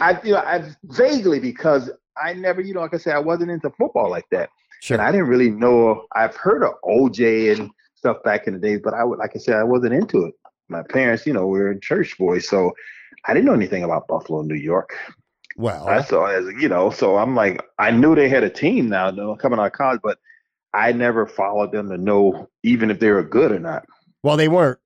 [0.00, 1.88] I you know I vaguely because
[2.22, 4.96] I never you know like I said I wasn't into football like that Sure.
[4.96, 8.80] and I didn't really know I've heard of OJ and stuff back in the days
[8.82, 10.34] but I would like I said I wasn't into it.
[10.68, 12.72] My parents you know we were church boys so
[13.26, 14.90] I didn't know anything about Buffalo, New York.
[15.56, 18.88] well, I saw as you know, so I'm like, I knew they had a team
[18.90, 20.18] now, you know, coming out of college, but
[20.74, 23.86] I never followed them to know even if they were good or not.
[24.24, 24.78] well, they weren't.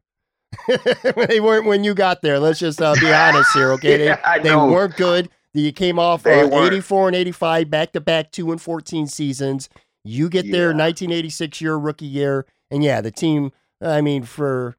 [1.29, 2.39] they weren't when you got there.
[2.39, 4.05] Let's just uh, be honest here, okay?
[4.07, 5.29] Yeah, they, they weren't good.
[5.55, 9.69] You came off uh, 84 and 85, back to back, two and 14 seasons.
[10.05, 13.53] You get there, 1986 year rookie year, and yeah, the team.
[13.81, 14.77] I mean, for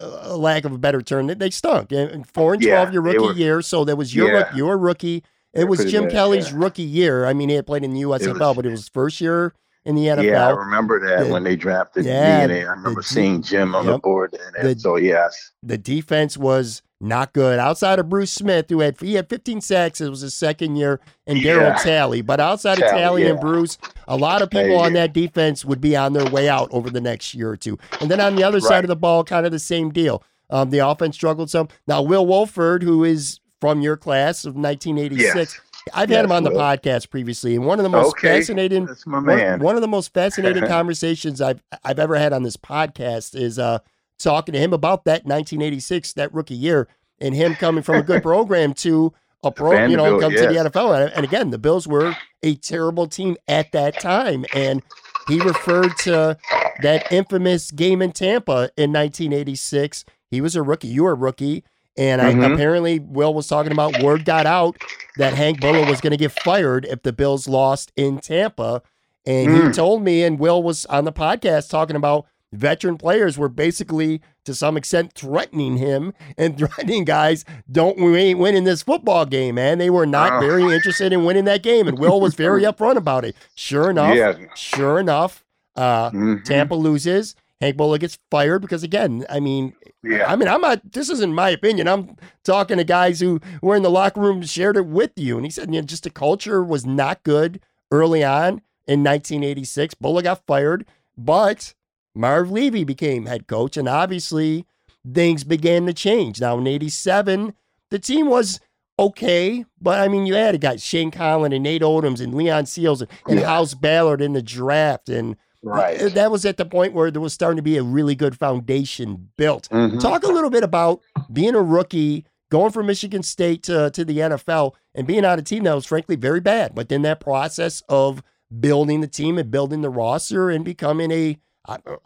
[0.00, 1.92] a lack of a better term, they stunk.
[1.92, 4.54] And four and twelve your rookie were, year, so that was your yeah.
[4.54, 5.22] your rookie.
[5.52, 6.58] It was Jim bad, Kelly's yeah.
[6.58, 7.24] rookie year.
[7.24, 9.54] I mean, he had played in the USFL, was, but it was first year
[9.86, 10.24] in the NFL.
[10.24, 12.64] Yeah, I remember that the, when they drafted yeah, me.
[12.64, 14.36] I remember the, seeing Jim on yep, the board.
[14.58, 17.60] And the, so yes, the defense was not good.
[17.60, 21.00] Outside of Bruce Smith, who had he had 15 sacks, it was his second year,
[21.26, 21.52] and yeah.
[21.52, 22.20] Darryl Talley.
[22.20, 23.30] But outside of Talley yeah.
[23.30, 23.78] and Bruce,
[24.08, 27.00] a lot of people on that defense would be on their way out over the
[27.00, 27.78] next year or two.
[28.00, 28.68] And then on the other right.
[28.68, 30.22] side of the ball, kind of the same deal.
[30.50, 31.68] Um, the offense struggled some.
[31.86, 35.36] Now Will Wolford, who is from your class of 1986.
[35.36, 35.60] Yes.
[35.94, 36.58] I've yes, had him on the Will.
[36.58, 38.38] podcast previously, and one of the most okay.
[38.38, 43.34] fascinating one, one, of the most fascinating conversations I've I've ever had on this podcast
[43.34, 43.78] is uh,
[44.18, 46.88] talking to him about that 1986, that rookie year,
[47.20, 49.12] and him coming from a good program to
[49.46, 50.42] a pro, you know, come yes.
[50.42, 51.12] to the NFL.
[51.14, 54.44] And again, the Bills were a terrible team at that time.
[54.54, 54.82] And
[55.28, 56.36] he referred to
[56.82, 60.04] that infamous game in Tampa in 1986.
[60.30, 60.88] He was a rookie.
[60.88, 61.64] You were a rookie.
[61.96, 62.40] And mm-hmm.
[62.42, 64.76] I, apparently, Will was talking about word got out
[65.16, 68.82] that Hank Bullough was going to get fired if the Bills lost in Tampa.
[69.24, 69.66] And mm.
[69.66, 74.20] he told me, and Will was on the podcast talking about veteran players were basically
[74.44, 79.56] to some extent threatening him and threatening guys don't we ain't winning this football game
[79.56, 82.96] man they were not very interested in winning that game and will was very upfront
[82.96, 84.34] about it sure enough yeah.
[84.54, 85.44] sure enough
[85.74, 86.42] uh, mm-hmm.
[86.44, 89.74] tampa loses hank bullough gets fired because again i mean
[90.06, 90.30] yeah.
[90.30, 91.88] I mean, I'm not, this isn't my opinion.
[91.88, 95.36] I'm talking to guys who were in the locker room, shared it with you.
[95.36, 99.94] And he said, you know, just the culture was not good early on in 1986.
[99.94, 100.86] Bullough got fired,
[101.16, 101.74] but
[102.14, 104.64] Marv Levy became head coach, and obviously
[105.12, 106.40] things began to change.
[106.40, 107.54] Now in '87,
[107.90, 108.60] the team was
[108.98, 113.02] okay, but I mean, you had guys Shane Conlan and Nate Odomes and Leon Seals
[113.02, 113.46] and, and yeah.
[113.46, 115.36] Howard Ballard in the draft, and
[115.70, 116.14] right.
[116.14, 119.30] that was at the point where there was starting to be a really good foundation
[119.36, 119.68] built.
[119.70, 119.98] Mm-hmm.
[119.98, 121.00] Talk a little bit about
[121.32, 125.42] being a rookie, going from Michigan State to to the NFL, and being on a
[125.42, 128.22] team that was frankly very bad, but then that process of
[128.60, 131.38] building the team and building the roster and becoming a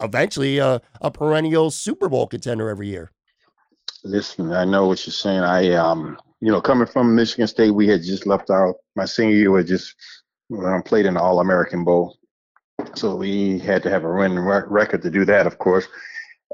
[0.01, 3.11] eventually a, a perennial Super Bowl contender every year.
[4.05, 5.43] Listen, I know what you're saying.
[5.43, 9.37] I, um, you know, coming from Michigan State, we had just left our my senior
[9.37, 9.51] year.
[9.51, 9.95] We just
[10.65, 12.17] um, played in the All American Bowl,
[12.95, 15.87] so we had to have a winning record to do that, of course.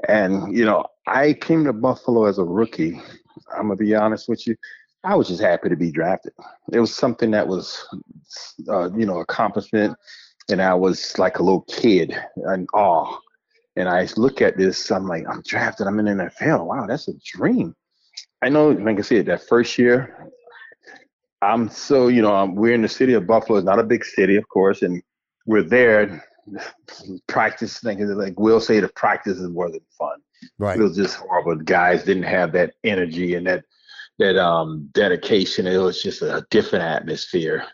[0.07, 3.01] And you know, I came to Buffalo as a rookie.
[3.55, 4.55] I'm gonna be honest with you.
[5.03, 6.33] I was just happy to be drafted.
[6.71, 7.85] It was something that was,
[8.67, 9.95] uh, you know, accomplishment
[10.49, 13.19] and I was like a little kid in awe.
[13.75, 16.65] And I look at this, I'm like, I'm drafted, I'm in the NFL.
[16.65, 17.75] Wow, that's a dream.
[18.41, 20.31] I know, like I said, that first year,
[21.41, 23.59] I'm so, you know, I'm, we're in the city of Buffalo.
[23.59, 25.03] It's not a big city, of course, and
[25.47, 26.23] we're there
[27.27, 30.19] practice thinking like we'll say the practice is more than fun.
[30.57, 30.79] Right.
[30.79, 31.55] It was just horrible.
[31.55, 33.65] Guys didn't have that energy and that
[34.19, 35.67] that um dedication.
[35.67, 37.65] It was just a different atmosphere.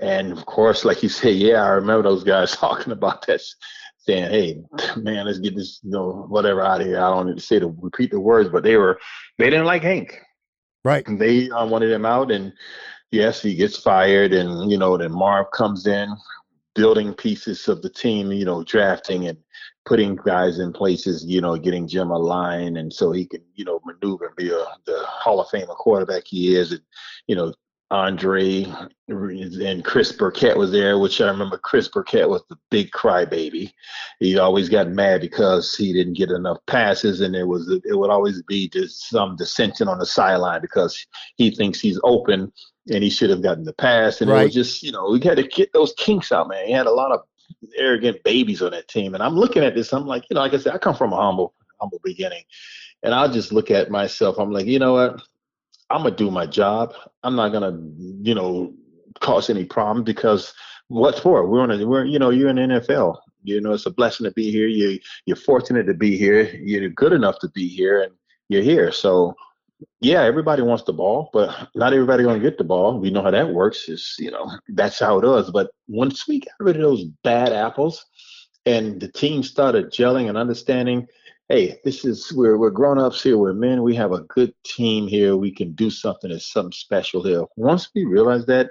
[0.00, 3.40] And of course, like you say, yeah, I remember those guys talking about that,
[3.98, 4.62] saying, "Hey,
[4.96, 7.58] man, let's get this, you know, whatever out of here." I don't need to say
[7.60, 8.98] to repeat the words, but they were
[9.38, 10.20] they didn't like Hank.
[10.84, 11.06] Right.
[11.06, 12.52] And they uh, wanted him out, and
[13.12, 16.08] yes, he gets fired, and you know, then Marv comes in,
[16.74, 19.38] building pieces of the team, you know, drafting and
[19.84, 23.64] putting guys in places, you know, getting Jim a line, and so he can, you
[23.64, 26.82] know, maneuver and be a the Hall of Fame quarterback he is, and
[27.26, 27.52] you know,
[27.92, 28.64] Andre
[29.10, 33.70] and Chris Burkett was there, which I remember Chris Burkett was the big crybaby.
[34.18, 38.10] He always got mad because he didn't get enough passes, and it was it would
[38.10, 41.06] always be just some dissension on the sideline because
[41.36, 42.50] he thinks he's open
[42.90, 44.20] and he should have gotten the pass.
[44.20, 44.42] And right.
[44.42, 46.66] it was just you know we had to get those kinks out, man.
[46.66, 47.20] He had a lot of
[47.76, 49.92] arrogant babies on that team, and I'm looking at this.
[49.92, 52.44] I'm like, you know, like I said, I come from a humble humble beginning,
[53.02, 54.38] and I'll just look at myself.
[54.38, 55.22] I'm like, you know what?
[55.90, 56.94] I'm gonna do my job.
[57.22, 57.78] I'm not gonna,
[58.22, 58.72] you know,
[59.20, 60.54] cause any problem because
[60.88, 61.46] what's for?
[61.46, 63.18] We're on a, we're, you know, you're in the NFL.
[63.44, 64.68] You know, it's a blessing to be here.
[64.68, 66.54] You you're fortunate to be here.
[66.56, 68.12] You're good enough to be here, and
[68.48, 68.92] you're here.
[68.92, 69.34] So,
[70.00, 72.98] yeah, everybody wants the ball, but not everybody gonna get the ball.
[72.98, 73.88] We know how that works.
[73.88, 75.50] Is you know that's how it is.
[75.50, 78.04] But once we got rid of those bad apples,
[78.66, 81.08] and the team started gelling and understanding
[81.52, 83.36] hey, this is we're we're grown ups here.
[83.36, 83.82] We're men.
[83.82, 85.36] We have a good team here.
[85.36, 87.44] We can do something that's something special here.
[87.56, 88.70] Once we realized that,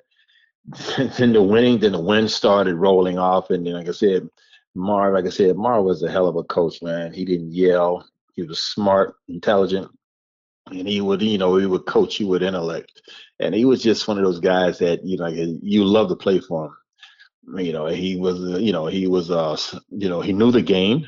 [1.18, 3.52] then the winning, then the win started rolling off.
[3.52, 4.28] And then, like I said,
[4.74, 7.14] Mar, like I said, Mar was a hell of a coach, man.
[7.14, 8.08] He didn't yell.
[8.34, 9.92] He was smart, intelligent,
[10.72, 13.02] and he would, you know, he would coach you with intellect.
[13.40, 16.40] And he was just one of those guys that you know you love to play
[16.40, 17.66] for him.
[17.66, 19.58] You know, he was, you know, he was, uh,
[19.90, 21.08] you know, he knew the game.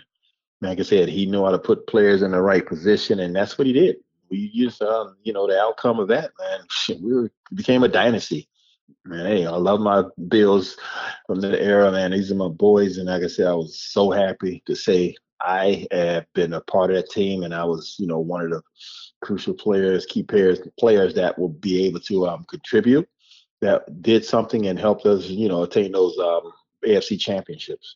[0.61, 3.57] Like I said, he knew how to put players in the right position, and that's
[3.57, 3.97] what he did.
[4.29, 8.49] We just, um, you know, the outcome of that, man, we were, became a dynasty.
[9.05, 10.77] Man, hey, I love my Bills
[11.27, 12.11] from that era, man.
[12.11, 15.85] These are my boys, and like I said, I was so happy to say I
[15.91, 18.61] have been a part of that team, and I was, you know, one of the
[19.23, 23.07] crucial players, key players, players that will be able to um, contribute,
[23.61, 26.51] that did something and helped us, you know, attain those um,
[26.85, 27.95] AFC championships.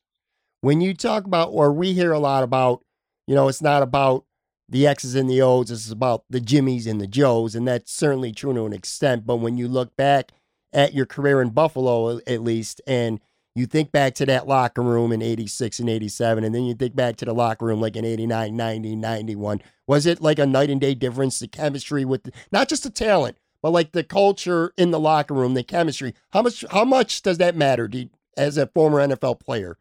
[0.62, 2.84] When you talk about, or we hear a lot about,
[3.28, 4.26] you know, it's not about
[4.70, 8.32] the X's and the O's, it's about the Jimmies and the Joes, and that's certainly
[8.32, 9.26] true to an extent.
[9.26, 10.32] But when you look back
[10.74, 13.20] at your career in Buffalo, at least, and
[13.58, 16.96] you think back to that locker room in 86 and 87, and then you think
[16.96, 19.62] back to the locker room like in 89, 90, 91.
[19.88, 22.90] Was it like a night and day difference, the chemistry with the, not just the
[22.90, 26.14] talent, but like the culture in the locker room, the chemistry?
[26.32, 29.78] How much how much does that matter you, as a former NFL player?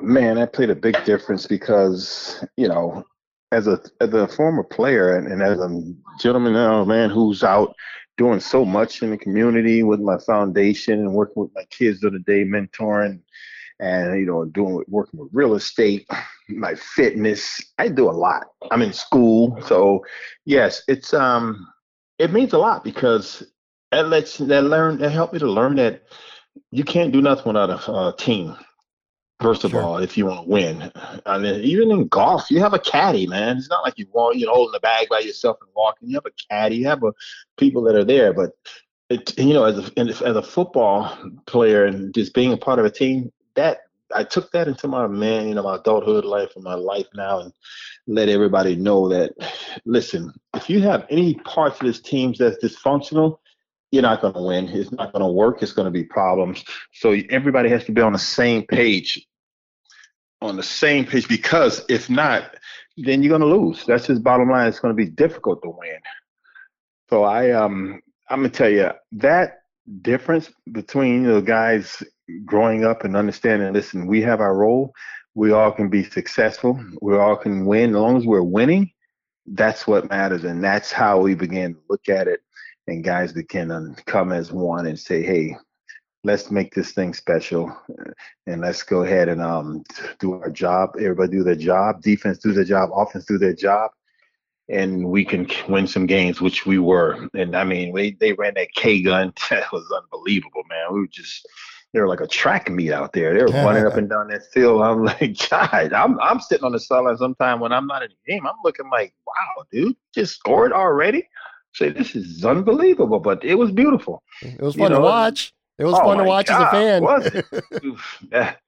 [0.00, 3.04] Man, that played a big difference because, you know,
[3.52, 7.74] as a as a former player and, and as a gentleman now, man, who's out
[8.16, 12.10] doing so much in the community with my foundation and working with my kids the
[12.26, 13.20] day, mentoring
[13.80, 16.08] and you know doing working with real estate
[16.48, 17.60] my fitness.
[17.78, 18.46] I do a lot.
[18.70, 19.60] I'm in school.
[19.66, 20.04] So
[20.44, 21.66] yes it's um
[22.18, 23.42] it means a lot because
[23.90, 26.02] that lets that learn that helped me to learn that
[26.70, 28.56] you can't do nothing without a, a team
[29.40, 29.82] First of sure.
[29.82, 30.92] all, if you want to win,
[31.26, 33.56] I mean, even in golf, you have a caddy, man.
[33.56, 36.08] It's not like you want you know holding the bag by yourself and walking.
[36.08, 36.76] You have a caddy.
[36.76, 37.12] You have a
[37.56, 38.32] people that are there.
[38.32, 38.52] But
[39.10, 41.16] it, you know, as a as a football
[41.46, 43.80] player and just being a part of a team, that
[44.14, 47.40] I took that into my man, you know, my adulthood life and my life now,
[47.40, 47.52] and
[48.06, 49.32] let everybody know that
[49.84, 53.38] listen, if you have any parts of this team that's dysfunctional,
[53.94, 54.68] you're not going to win.
[54.68, 55.62] It's not going to work.
[55.62, 56.64] It's going to be problems.
[56.92, 59.24] So everybody has to be on the same page,
[60.42, 62.56] on the same page, because if not,
[62.96, 63.84] then you're going to lose.
[63.86, 64.68] That's just bottom line.
[64.68, 65.98] It's going to be difficult to win.
[67.10, 69.58] So I um I'm gonna tell you that
[70.02, 72.02] difference between know guys
[72.44, 73.72] growing up and understanding.
[73.72, 74.92] Listen, we have our role.
[75.34, 76.82] We all can be successful.
[77.02, 78.90] We all can win as long as we're winning.
[79.46, 82.40] That's what matters, and that's how we began to look at it
[82.86, 85.56] and guys that can um, come as one and say, hey,
[86.22, 87.68] let's make this thing special
[87.98, 88.10] uh,
[88.46, 89.84] and let's go ahead and um,
[90.18, 90.90] do our job.
[90.98, 92.02] Everybody do their job.
[92.02, 92.90] Defense do their job.
[92.94, 93.90] Offense do their job.
[94.70, 97.28] And we can win some games, which we were.
[97.34, 99.32] And I mean, we, they ran that K gun.
[99.50, 100.94] That was unbelievable, man.
[100.94, 101.46] We were just,
[101.92, 103.34] they were like a track meet out there.
[103.34, 104.80] They were running up and down that field.
[104.80, 108.32] I'm like, God, I'm I'm sitting on the sideline sometime when I'm not in the
[108.32, 108.46] game.
[108.46, 111.28] I'm looking like, wow, dude, just scored already
[111.74, 114.22] say this is unbelievable, but it was beautiful.
[114.42, 114.96] It was fun you know?
[114.96, 115.52] to watch.
[115.78, 117.02] It was oh fun to watch God, as a fan.
[117.02, 117.26] Was
[118.32, 118.56] it?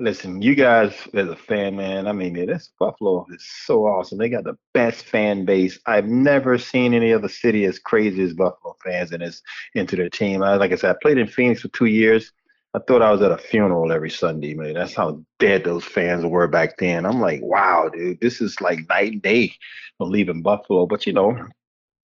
[0.00, 2.06] Listen, you guys as a fan, man.
[2.06, 4.16] I mean, this Buffalo is so awesome.
[4.18, 5.80] They got the best fan base.
[5.86, 9.42] I've never seen any other city as crazy as Buffalo fans and as
[9.74, 10.40] into their team.
[10.40, 12.32] I, like I said, I played in Phoenix for two years.
[12.74, 14.74] I thought I was at a funeral every Sunday, man.
[14.74, 17.04] That's how dead those fans were back then.
[17.04, 19.56] I'm like, wow, dude, this is like night and day
[19.98, 20.86] of leaving Buffalo.
[20.86, 21.36] But you know,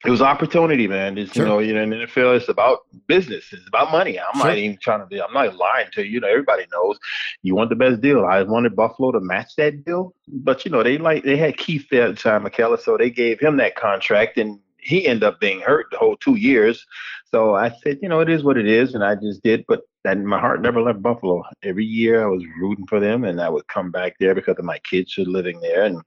[0.05, 1.17] it was opportunity, man.
[1.17, 1.45] It's, sure.
[1.45, 3.53] You know, you know, in the NFL, it's about business.
[3.53, 4.19] It's about money.
[4.21, 4.47] I'm sure.
[4.47, 5.21] not even trying to be.
[5.21, 6.15] I'm not lying to you.
[6.15, 6.99] You know, everybody knows
[7.43, 8.25] you want the best deal.
[8.25, 11.87] I wanted Buffalo to match that deal, but you know, they like they had Keith
[11.91, 15.41] there at the time, McKeller, so they gave him that contract, and he ended up
[15.41, 16.85] being hurt the whole two years.
[17.31, 19.65] So I said, you know, it is what it is, and I just did.
[19.67, 21.43] But that my heart never left Buffalo.
[21.63, 24.65] Every year I was rooting for them, and I would come back there because of
[24.65, 26.01] my kids were living there, and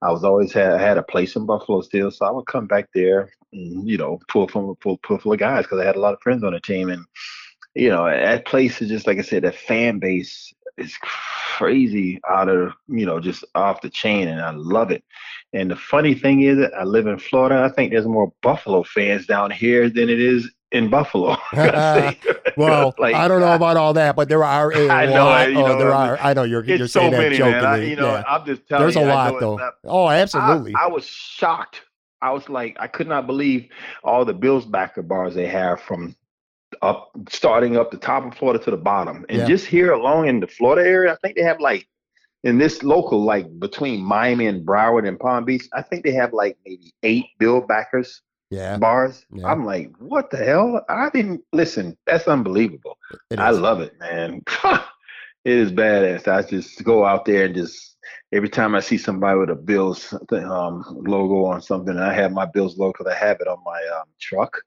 [0.00, 2.88] I was always had had a place in Buffalo still, so I would come back
[2.94, 6.00] there, and, you know, pull from pull, pull full of guys because I had a
[6.00, 7.04] lot of friends on the team, and
[7.74, 12.48] you know, that place is just like I said, that fan base is crazy out
[12.48, 15.02] of you know just off the chain, and I love it.
[15.52, 17.62] And the funny thing is, I live in Florida.
[17.62, 21.36] I think there's more Buffalo fans down here than it is in Buffalo.
[22.56, 24.72] well, like, I don't know about all that, but there are.
[24.72, 25.24] A I know.
[25.26, 26.18] Lot, you oh, know, there are.
[26.18, 26.64] I know you're.
[26.64, 27.52] You're saying so that jokingly.
[27.52, 27.64] Man.
[27.64, 28.24] I, you know, yeah.
[28.26, 29.02] I'm just telling There's you.
[29.02, 29.56] There's a lot though.
[29.56, 30.74] Not, oh, absolutely.
[30.74, 31.82] I, I, was shocked.
[32.20, 33.68] I was like, I could not believe
[34.02, 36.16] all the Bills backer bars they have from
[36.80, 39.46] up, starting up the top of Florida to the bottom, and yeah.
[39.46, 41.86] just here along in the Florida area, I think they have like
[42.44, 46.32] in this local, like between Miami and Broward and Palm Beach, I think they have
[46.32, 48.22] like maybe eight Bill backers
[48.52, 48.76] yeah.
[48.76, 49.24] bars.
[49.32, 49.46] Yeah.
[49.46, 50.84] I'm like, what the hell?
[50.88, 51.96] I didn't listen.
[52.06, 52.98] That's unbelievable.
[53.36, 54.42] I love it, man.
[55.44, 56.28] it is badass.
[56.28, 57.96] I just go out there and just
[58.30, 62.44] every time I see somebody with a Bills um, logo on something, I have my
[62.44, 64.62] Bills logo because I have it on my um, truck.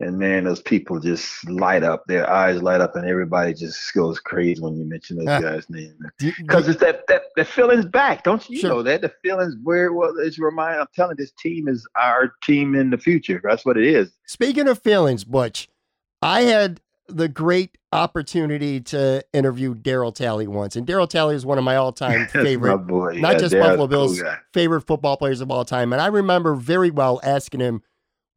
[0.00, 2.04] And man, those people just light up.
[2.06, 5.94] Their eyes light up, and everybody just goes crazy when you mention those guys' names.
[6.18, 8.58] Because it's that that the feeling's back, don't you?
[8.58, 8.70] Sure.
[8.70, 10.80] Know that the feeling's where well, it's remind.
[10.80, 13.40] I'm telling this team is our team in the future.
[13.42, 14.12] That's what it is.
[14.24, 15.68] Speaking of feelings, Butch,
[16.22, 21.58] I had the great opportunity to interview Darryl Talley once, and Darryl Talley is one
[21.58, 25.64] of my all-time favorite, not yeah, just Buffalo Bills cool favorite football players of all
[25.64, 25.92] time.
[25.92, 27.82] And I remember very well asking him,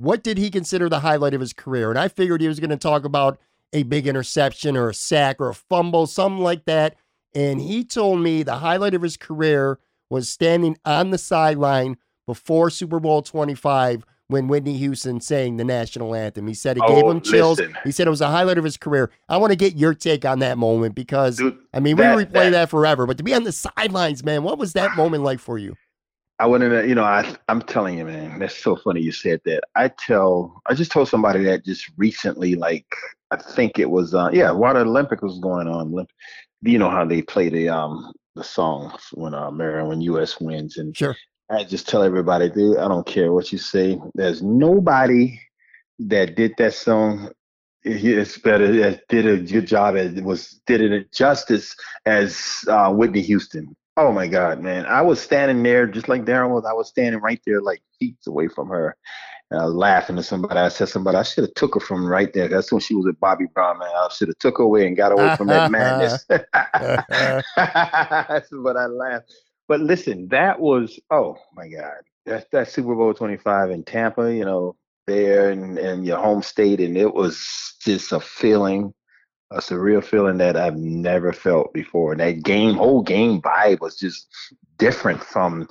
[0.01, 1.89] what did he consider the highlight of his career?
[1.89, 3.39] And I figured he was going to talk about
[3.71, 6.95] a big interception or a sack or a fumble, something like that.
[7.33, 9.79] And he told me the highlight of his career
[10.09, 16.15] was standing on the sideline before Super Bowl 25 when Whitney Houston sang the national
[16.15, 16.47] anthem.
[16.47, 17.59] He said it oh, gave him chills.
[17.59, 17.77] Listen.
[17.83, 19.11] He said it was a highlight of his career.
[19.29, 22.25] I want to get your take on that moment because Dude, I mean that, we
[22.25, 25.23] replay that, that, forever, but to be on the sidelines, man, what was that moment
[25.23, 25.75] like for you?
[26.41, 29.61] I wouldn't, you know, I I'm telling you, man, that's so funny you said that.
[29.75, 32.87] I tell, I just told somebody that just recently, like
[33.29, 36.07] I think it was, uh, yeah, while the Olympic was going on,
[36.63, 40.41] you know how they play the um the song when uh Maryland when U.S.
[40.41, 41.15] wins, and sure.
[41.51, 43.99] I just tell everybody, dude, I don't care what you say.
[44.15, 45.39] There's nobody
[45.99, 47.29] that did that song
[47.83, 51.75] it's better did a good job as was did it justice
[52.05, 53.75] as uh, Whitney Houston.
[53.97, 54.85] Oh my God, man!
[54.85, 56.65] I was standing there just like Darren was.
[56.65, 58.95] I was standing right there, like feet away from her,
[59.49, 60.59] and I was laughing to somebody.
[60.59, 62.47] I said, "Somebody, I should have took her from right there.
[62.47, 63.89] That's when she was at Bobby Brown, man.
[63.89, 66.25] I should have took her away and got away from that madness."
[67.57, 69.31] That's what I laughed.
[69.67, 74.33] But listen, that was oh my God, that's that Super Bowl twenty five in Tampa,
[74.33, 74.75] you know,
[75.07, 78.93] there in, in your home state, and it was just a feeling,
[79.51, 82.11] a surreal feeling that I've never felt before.
[82.11, 84.27] And that game, whole game vibe was just
[84.77, 85.67] different from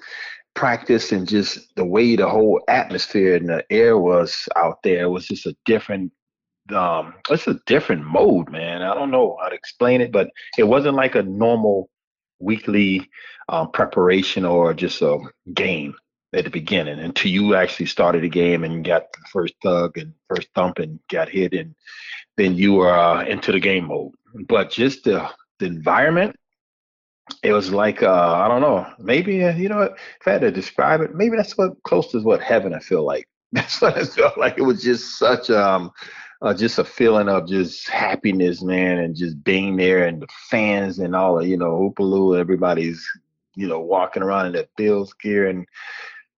[0.55, 5.11] practice and just the way the whole atmosphere and the air was out there.
[5.11, 6.13] Was just a different
[6.75, 8.83] um it's a different mode man.
[8.83, 10.29] I don't know how to explain it but
[10.59, 11.89] it wasn't like a normal
[12.39, 13.09] weekly
[13.49, 15.19] um, preparation or just a
[15.53, 15.95] game
[16.33, 20.13] at the beginning until you actually started the game and got the first thug and
[20.29, 21.75] first thump and got hit and
[22.37, 24.13] then you were uh, into the game mode.
[24.47, 25.29] But just the,
[25.59, 26.37] the environment,
[27.43, 30.51] it was like uh, I don't know, maybe uh, you know if I had to
[30.51, 33.27] describe it, maybe that's what close to what heaven I feel like.
[33.53, 34.59] That's what I felt like.
[34.59, 35.91] It was just such um
[36.43, 41.01] uh, just a feeling of just happiness, man, and just being there, and the fans
[41.01, 43.05] and all of you know, Oopaloo, everybody's
[43.57, 45.67] you know walking around in that Bills gear, and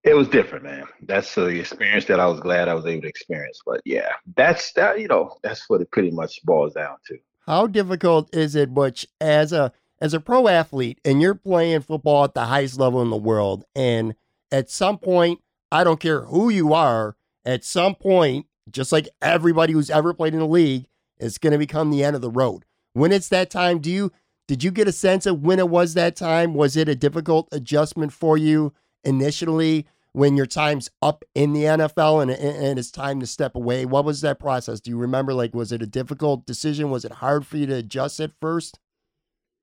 [0.03, 0.85] it was different, man.
[1.01, 3.59] That's the experience that I was glad I was able to experience.
[3.65, 4.99] But yeah, that's that.
[4.99, 7.17] You know, that's what it pretty much boils down to.
[7.45, 12.25] How difficult is it, Butch, as a as a pro athlete, and you're playing football
[12.25, 14.15] at the highest level in the world, and
[14.51, 15.39] at some point,
[15.71, 20.33] I don't care who you are, at some point just like everybody who's ever played
[20.33, 20.87] in the league,
[21.17, 22.65] it's going to become the end of the road.
[22.93, 24.11] When it's that time, do you
[24.47, 26.53] did you get a sense of when it was that time?
[26.53, 28.73] Was it a difficult adjustment for you
[29.03, 33.85] initially when your time's up in the NFL and, and it's time to step away?
[33.85, 34.79] What was that process?
[34.79, 35.33] Do you remember?
[35.33, 36.91] Like, was it a difficult decision?
[36.91, 38.79] Was it hard for you to adjust at first?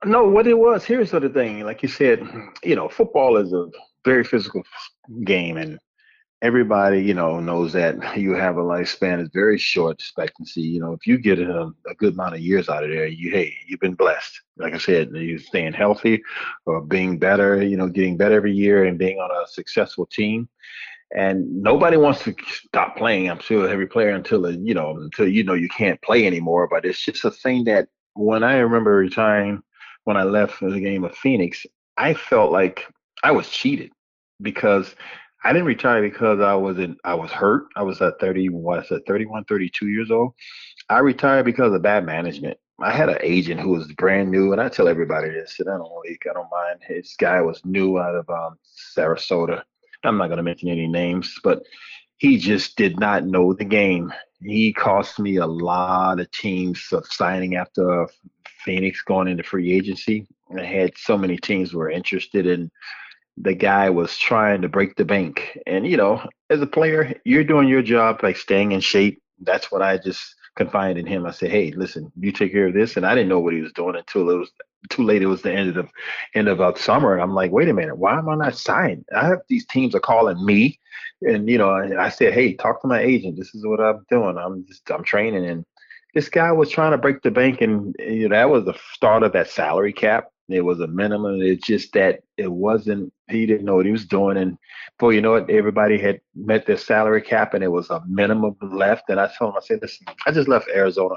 [0.04, 1.60] No, what it was, here's the thing.
[1.64, 2.26] Like you said,
[2.64, 3.66] you know, football is a
[4.04, 4.62] very physical
[5.24, 5.78] game and
[6.42, 10.62] everybody, you know, knows that you have a lifespan is very short expectancy.
[10.62, 13.30] You know, if you get a, a, good amount of years out of there, you
[13.30, 14.40] hey, you've been blessed.
[14.56, 16.22] Like I said, you staying healthy
[16.66, 20.48] or being better, you know, getting better every year and being on a successful team.
[21.14, 23.28] And nobody wants to stop playing.
[23.28, 26.68] I'm sure every player until uh, you know until you know you can't play anymore.
[26.68, 29.60] But it's just a thing that when I remember retiring,
[30.04, 31.66] when I left the game of Phoenix,
[31.96, 32.86] I felt like
[33.24, 33.90] I was cheated
[34.40, 34.94] because
[35.42, 37.66] I didn't retire because I wasn't I was hurt.
[37.76, 40.34] I was at 30 what is it 31 32 years old.
[40.88, 42.58] I retired because of bad management.
[42.82, 45.76] I had an agent who was brand new, and I tell everybody this, and I
[45.76, 46.80] don't like, I don't mind.
[46.86, 48.56] His guy was new out of um,
[48.96, 49.62] Sarasota.
[50.02, 51.62] I'm not going to mention any names, but
[52.16, 54.12] he just did not know the game.
[54.42, 58.08] He cost me a lot of teams of signing after
[58.64, 60.26] Phoenix going into free agency.
[60.56, 62.70] I had so many teams were interested in
[63.42, 65.58] the guy was trying to break the bank.
[65.66, 69.22] And you know, as a player, you're doing your job like staying in shape.
[69.40, 71.26] That's what I just confided in him.
[71.26, 73.60] I said, "Hey, listen, you take care of this." And I didn't know what he
[73.60, 74.50] was doing until it was
[74.90, 75.22] too late.
[75.22, 75.88] It was the end of the
[76.34, 79.04] end of uh, summer, and I'm like, "Wait a minute, why am I not signed?
[79.16, 80.78] I have these teams are calling me."
[81.22, 83.38] And you know, I said, "Hey, talk to my agent.
[83.38, 84.36] This is what I'm doing.
[84.36, 85.64] I'm just I'm training." And
[86.14, 89.22] this guy was trying to break the bank, and you know, that was the start
[89.22, 91.40] of that salary cap It was a minimum.
[91.42, 93.12] It's just that it wasn't.
[93.28, 94.58] He didn't know what he was doing, and
[94.98, 98.56] before you know it, everybody had met their salary cap, and it was a minimum
[98.60, 99.04] left.
[99.08, 101.16] And I told him, I said, "Listen, I just left Arizona.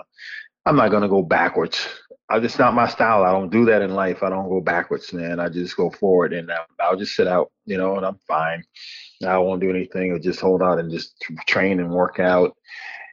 [0.66, 1.88] I'm not gonna go backwards.
[2.30, 3.24] I just not my style.
[3.24, 4.24] I don't do that in life.
[4.24, 5.40] I don't go backwards, man.
[5.40, 8.64] I just go forward, and um, I'll just sit out, you know, and I'm fine.
[9.26, 10.12] I won't do anything.
[10.14, 12.56] I'll just hold out and just train and work out,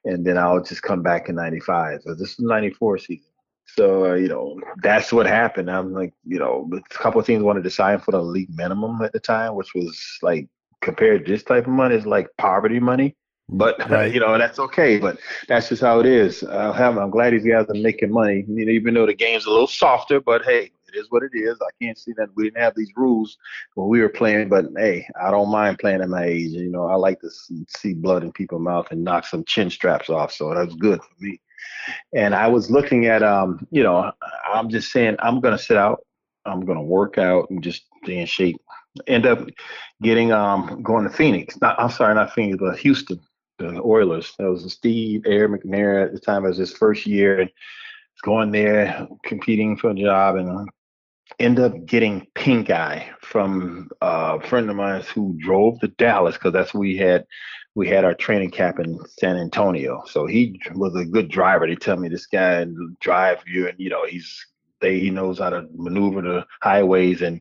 [0.04, 2.02] and then I'll just come back in '95.
[2.04, 3.29] So this is '94 season.
[3.76, 5.70] So uh, you know that's what happened.
[5.70, 9.00] I'm like, you know, a couple of teams wanted to sign for the league minimum
[9.02, 10.48] at the time, which was like
[10.80, 13.16] compared to this type of money is like poverty money.
[13.48, 14.12] But right.
[14.12, 14.98] you know that's okay.
[14.98, 15.18] But
[15.48, 16.42] that's just how it is.
[16.42, 19.50] Uh, I'm glad these guys are making money, you know, even though the game's a
[19.50, 20.20] little softer.
[20.20, 21.58] But hey, it is what it is.
[21.60, 23.36] I can't see that we didn't have these rules
[23.74, 24.48] when we were playing.
[24.48, 26.50] But hey, I don't mind playing at my age.
[26.50, 27.30] You know, I like to
[27.68, 30.32] see blood in people's mouth and knock some chin straps off.
[30.32, 31.40] So that's good for me.
[32.14, 34.12] And I was looking at, um, you know,
[34.52, 36.04] I'm just saying I'm gonna sit out.
[36.44, 38.60] I'm gonna work out and just stay in shape.
[39.06, 39.46] End up
[40.02, 41.60] getting um going to Phoenix.
[41.60, 43.20] Not, I'm sorry, not Phoenix, but Houston,
[43.58, 44.34] the Oilers.
[44.38, 46.44] That was Steve Air McNair at the time.
[46.44, 47.50] It was his first year, and
[48.22, 50.64] going there competing for a job, and uh,
[51.38, 56.52] end up getting pink eye from a friend of mine who drove to Dallas because
[56.52, 57.26] that's where we had
[57.74, 60.02] we had our training camp in San Antonio.
[60.06, 61.66] So he was a good driver.
[61.66, 62.66] They tell me this guy
[63.00, 64.46] drive you, and you know he's
[64.80, 67.22] they he knows how to maneuver the highways.
[67.22, 67.40] And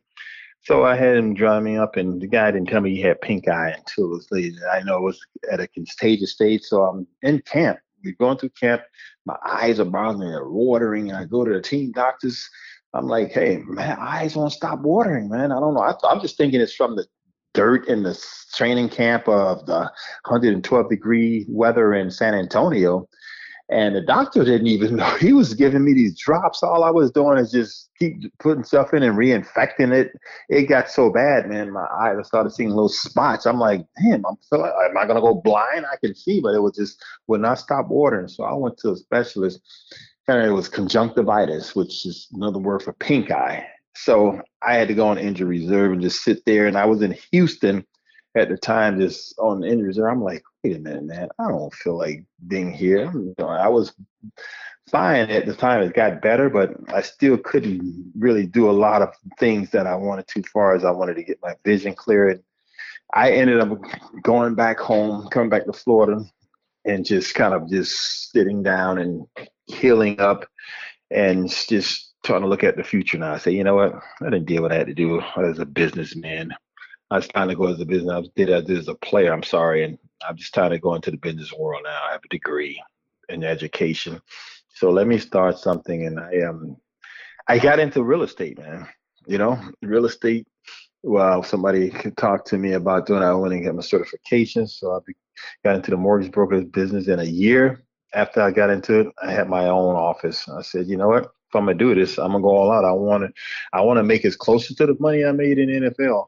[0.62, 3.20] so I had him drive me up, and the guy didn't tell me he had
[3.20, 4.54] pink eye until it was late.
[4.72, 5.20] I know it was
[5.50, 6.62] at a contagious stage.
[6.62, 7.78] So I'm in camp.
[8.04, 8.82] We're going through camp.
[9.26, 12.48] My eyes are bothering me, they're watering, and I go to the team doctors.
[12.92, 15.52] I'm like, hey, man, eyes won't stop watering, man.
[15.52, 15.80] I don't know.
[15.80, 17.06] I, I'm just thinking it's from the
[17.54, 18.20] dirt in the
[18.54, 19.90] training camp of the
[20.26, 23.08] 112 degree weather in San Antonio.
[23.70, 26.62] And the doctor didn't even know he was giving me these drops.
[26.62, 30.10] All I was doing is just keep putting stuff in and reinfecting it.
[30.48, 31.72] It got so bad, man.
[31.72, 33.46] My eyes I started seeing little spots.
[33.46, 35.86] I'm like, damn, I'm so, am I gonna go blind?
[35.90, 38.28] I can see, but it was just would not stop watering.
[38.28, 39.60] So I went to a specialist.
[40.28, 43.66] And it was conjunctivitis, which is another word for pink eye.
[43.96, 46.66] So I had to go on injury reserve and just sit there.
[46.66, 47.84] And I was in Houston
[48.36, 50.12] at the time, just on injury reserve.
[50.12, 53.12] I'm like, wait a minute, man, I don't feel like being here.
[53.40, 53.92] I was
[54.88, 55.82] fine at the time.
[55.82, 59.96] It got better, but I still couldn't really do a lot of things that I
[59.96, 62.28] wanted to, far as I wanted to get my vision clear.
[62.28, 62.42] And
[63.14, 63.76] I ended up
[64.22, 66.24] going back home, coming back to Florida,
[66.84, 69.26] and just kind of just sitting down and
[69.66, 70.46] healing up
[71.10, 73.34] and just trying to look at the future now.
[73.34, 73.94] I say, you know what?
[74.20, 76.54] I didn't deal what I had to do as a businessman.
[77.10, 78.12] I was trying to go as a business.
[78.12, 79.32] I did I did as a player.
[79.32, 81.98] I'm sorry, and I'm just trying to go into the business world now.
[82.08, 82.80] I have a degree
[83.28, 84.20] in education,
[84.74, 86.06] so let me start something.
[86.06, 86.76] And I um,
[87.48, 88.86] I got into real estate, man.
[89.26, 90.46] You know, real estate.
[91.02, 93.22] Well, somebody could talk to me about doing.
[93.22, 95.12] I went and get my certification, so I
[95.64, 97.82] got into the mortgage broker's business in a year.
[98.12, 100.48] After I got into it, I had my own office.
[100.48, 101.32] I said, you know what?
[101.50, 102.84] if I'm gonna do this, I'm gonna go all out.
[102.84, 103.32] I want to,
[103.72, 106.26] I want to make as close to the money I made in NFL.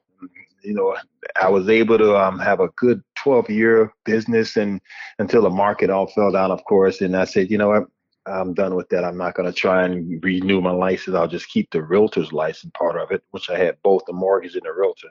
[0.65, 0.97] You know,
[1.41, 4.81] I was able to um, have a good 12 year business, and
[5.21, 7.01] until the market all fell down, of course.
[7.01, 7.85] And I said, you know what,
[8.27, 9.05] I'm done with that.
[9.05, 11.17] I'm not going to try and renew my license.
[11.17, 14.55] I'll just keep the realtor's license part of it, which I had both the mortgage
[14.55, 15.09] and the realtor.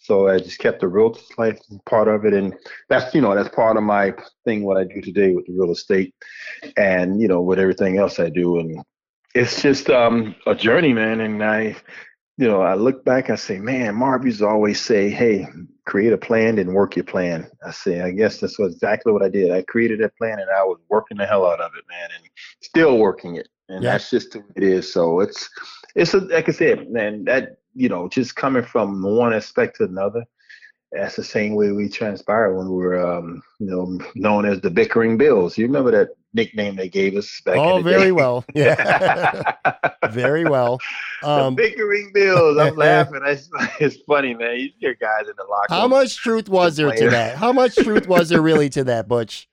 [0.00, 2.54] So I just kept the realtor's license part of it, and
[2.88, 4.64] that's you know that's part of my thing.
[4.64, 6.14] What I do today with the real estate,
[6.76, 8.82] and you know with everything else I do, and
[9.34, 11.20] it's just um, a journey, man.
[11.20, 11.76] And I,
[12.36, 15.46] you know, I look back, I say, man, Marv used to always say, hey,
[15.88, 17.50] create a plan and work your plan.
[17.66, 19.50] I say, I guess that's what, exactly what I did.
[19.50, 22.28] I created that plan and I was working the hell out of it, man, and
[22.60, 23.48] still working it.
[23.70, 23.92] And yeah.
[23.92, 24.92] that's just the way it is.
[24.92, 25.48] So it's,
[25.96, 29.84] it's a, like I said, man, that, you know, just coming from one aspect to
[29.84, 30.24] another,
[30.92, 34.70] that's the same way we transpired when we were, um, you know, known as the
[34.70, 35.56] bickering bills.
[35.56, 38.12] You remember that nickname they gave us back oh, very day.
[38.12, 38.44] well.
[38.54, 39.52] Yeah.
[40.10, 40.78] very well.
[41.22, 42.58] Um, the bickering bills.
[42.58, 43.20] I'm laughing.
[43.24, 43.48] It's,
[43.80, 44.58] it's funny, man.
[44.58, 47.36] You hear guys in the locker How much truth was there to that?
[47.36, 49.48] How much truth was there really to that, Butch?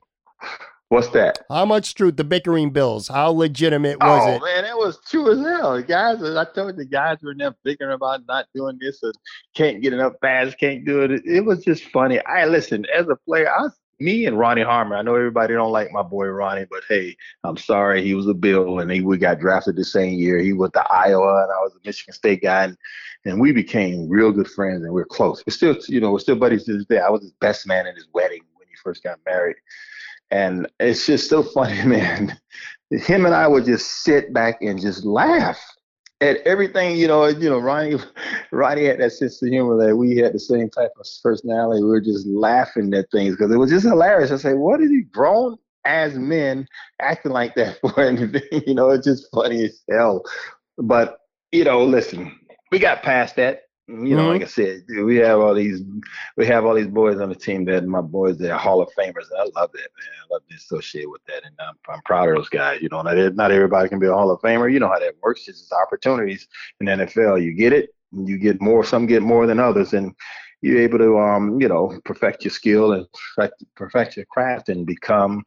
[0.88, 1.40] What's that?
[1.50, 2.16] How much truth?
[2.16, 3.08] The bickering bills.
[3.08, 4.40] How legitimate was oh, it?
[4.40, 5.74] Oh man, it was true as hell.
[5.74, 9.12] The guys, I told you, the guys were there bickering about not doing this or
[9.54, 11.22] can't get enough fast, can't do it.
[11.24, 12.24] It was just funny.
[12.24, 13.50] I listen as a player.
[13.50, 14.98] I was me and Ronnie Harmon.
[14.98, 18.02] I know everybody don't like my boy Ronnie, but hey, I'm sorry.
[18.02, 20.38] He was a Bill, and he, we got drafted the same year.
[20.38, 22.76] He was the Iowa, and I was a Michigan State guy, and,
[23.24, 25.42] and we became real good friends, and we're close.
[25.46, 26.98] We're still, you know, we're still buddies to this day.
[26.98, 29.56] I was his best man at his wedding when he first got married.
[30.30, 32.38] And it's just so funny, man.
[32.90, 35.60] Him and I would just sit back and just laugh.
[36.20, 37.96] And everything, you know, you know, Ronnie,
[38.52, 41.82] Ronnie had that sense of humor that we had the same type of personality.
[41.82, 44.30] We were just laughing at things because it was just hilarious.
[44.30, 46.66] I say, what is he grown as men
[47.00, 48.62] acting like that for anything?
[48.66, 50.22] You know, it's just funny as hell.
[50.78, 51.18] But
[51.52, 52.38] you know, listen,
[52.70, 53.62] we got past that.
[53.88, 54.32] You know, mm-hmm.
[54.32, 55.82] like I said, we have all these,
[56.36, 59.26] we have all these boys on the team that my boys they're Hall of Famers.
[59.38, 60.08] I love that, man.
[60.24, 62.82] I love to associate with that, and I'm, I'm proud of those guys.
[62.82, 64.72] You know, not, not everybody can be a Hall of Famer.
[64.72, 65.46] You know how that works.
[65.46, 66.48] It's just opportunities
[66.80, 67.44] in NFL.
[67.44, 68.82] You get it, you get more.
[68.82, 70.12] Some get more than others, and
[70.62, 73.06] you're able to, um, you know, perfect your skill and
[73.36, 75.44] perfect, perfect your craft and become,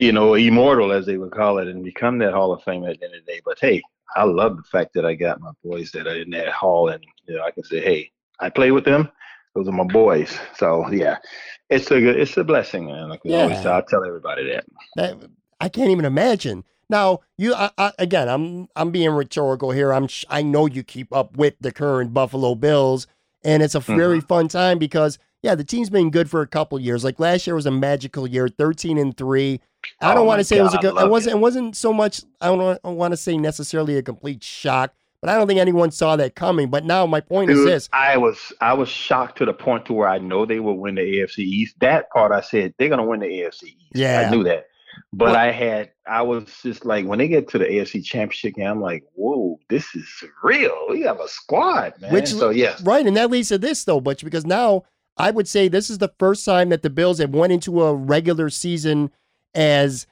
[0.00, 2.98] you know, immortal as they would call it, and become that Hall of Famer at
[2.98, 3.40] the end of the day.
[3.44, 3.80] But hey,
[4.14, 7.04] I love the fact that I got my boys that are in that hall, and
[7.26, 9.10] you know, I can say, hey, I play with them.
[9.54, 10.38] Those are my boys.
[10.56, 11.16] So yeah,
[11.70, 13.08] it's a good, it's a blessing, man.
[13.08, 13.42] Like yeah.
[13.42, 14.64] always, I tell everybody that.
[14.96, 15.30] that.
[15.60, 16.64] I can't even imagine.
[16.88, 19.92] Now, you I, I, again, I'm I'm being rhetorical here.
[19.92, 23.06] I'm I know you keep up with the current Buffalo Bills,
[23.44, 24.26] and it's a very mm-hmm.
[24.26, 27.04] fun time because yeah, the team's been good for a couple years.
[27.04, 29.60] Like last year was a magical year, 13 and 3.
[30.00, 31.36] I don't oh want to say God, it was a good it wasn't it.
[31.36, 35.36] it wasn't so much I don't want to say necessarily a complete shock, but I
[35.36, 36.70] don't think anyone saw that coming.
[36.70, 37.88] But now my point Dude, is this.
[37.92, 40.96] I was I was shocked to the point to where I know they will win
[40.96, 41.76] the AFC East.
[41.80, 43.92] That part I said they're gonna win the AFC East.
[43.94, 44.26] Yeah.
[44.26, 44.66] I knew that.
[45.12, 48.54] But well, I had I was just like when they get to the AFC championship
[48.54, 50.08] game, I'm like, whoa, this is
[50.42, 50.86] real.
[50.88, 52.12] We have a squad, man.
[52.12, 52.76] Which, so yeah.
[52.82, 53.06] Right.
[53.06, 54.84] And that leads to this though, Butch, because now
[55.16, 57.94] I would say this is the first time that the Bills have went into a
[57.94, 59.10] regular season
[59.56, 60.06] as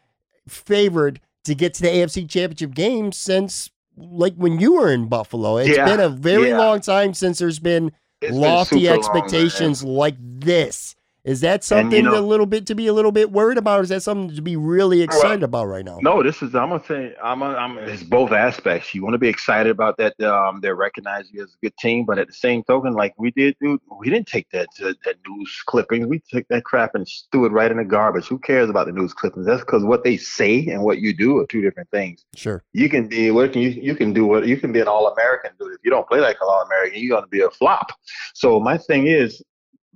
[0.48, 5.58] favored to get to the AFC Championship game since like when you were in Buffalo.
[5.58, 6.58] It's yeah, been a very yeah.
[6.58, 10.96] long time since there's been it's lofty been expectations long, like this.
[11.24, 13.80] Is that something you know, a little bit to be a little bit worried about?
[13.80, 15.98] Or is that something to be really excited well, about right now?
[16.02, 18.94] No, this is I'm gonna say I'm a, I'm it's both aspects.
[18.94, 22.04] You want to be excited about that um they're recognizing you as a good team,
[22.04, 25.62] but at the same token, like we did, dude, we didn't take that that news
[25.64, 26.06] clippings.
[26.06, 28.26] We took that crap and threw it right in the garbage.
[28.26, 29.46] Who cares about the news clippings?
[29.46, 32.26] That's because what they say and what you do are two different things.
[32.34, 32.62] Sure.
[32.74, 35.10] You can be what can you you can do what you can be an all
[35.10, 35.72] American, dude.
[35.72, 37.92] If you don't play like an all American, you're gonna be a flop.
[38.34, 39.42] So my thing is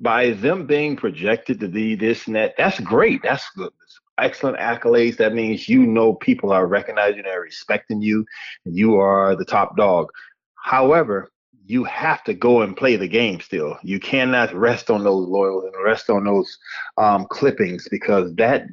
[0.01, 3.22] by them being projected to be this and that, that's great.
[3.22, 3.72] That's good.
[4.18, 5.16] Excellent accolades.
[5.16, 8.26] That means you know people are recognizing and respecting you,
[8.64, 10.09] and you are the top dog.
[10.57, 11.30] However,
[11.66, 13.76] you have to go and play the game still.
[13.82, 16.59] You cannot rest on those loyals and rest on those
[16.96, 18.66] um, clippings because that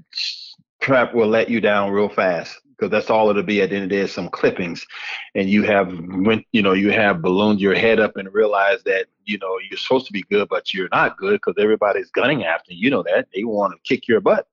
[0.82, 3.86] trap will let you down real fast because that's all it'll be at the end
[3.86, 4.86] of the day is some clippings.
[5.34, 9.07] And you have went you know you have ballooned your head up and realized that
[9.26, 12.73] you know you're supposed to be good but you're not good because everybody's gunning after
[12.73, 13.28] you know that.
[13.34, 14.47] They want to kick your butt.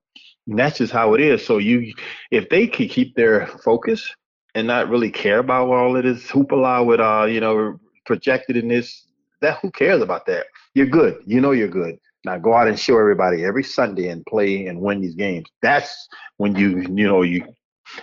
[0.46, 1.44] And that's just how it is.
[1.44, 1.92] So you
[2.30, 4.08] if they could keep their focus
[4.54, 8.68] and not really care about all of this hoopla with uh you know projected in
[8.68, 9.06] this
[9.40, 10.46] that who cares about that?
[10.74, 11.22] You're good.
[11.26, 11.98] You know you're good.
[12.24, 15.48] Now go out and show everybody every Sunday and play and win these games.
[15.60, 17.44] That's when you you know you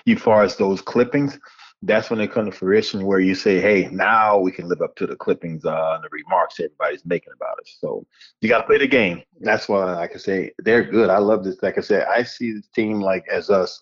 [0.05, 1.39] you far as those clippings,
[1.83, 4.95] that's when they come to fruition where you say, hey, now we can live up
[4.97, 7.77] to the clippings uh, and the remarks everybody's making about us.
[7.79, 8.05] So
[8.41, 9.23] you got to play the game.
[9.39, 11.09] That's why I can say they're good.
[11.09, 11.61] I love this.
[11.61, 13.79] Like I said, I see this team like as us,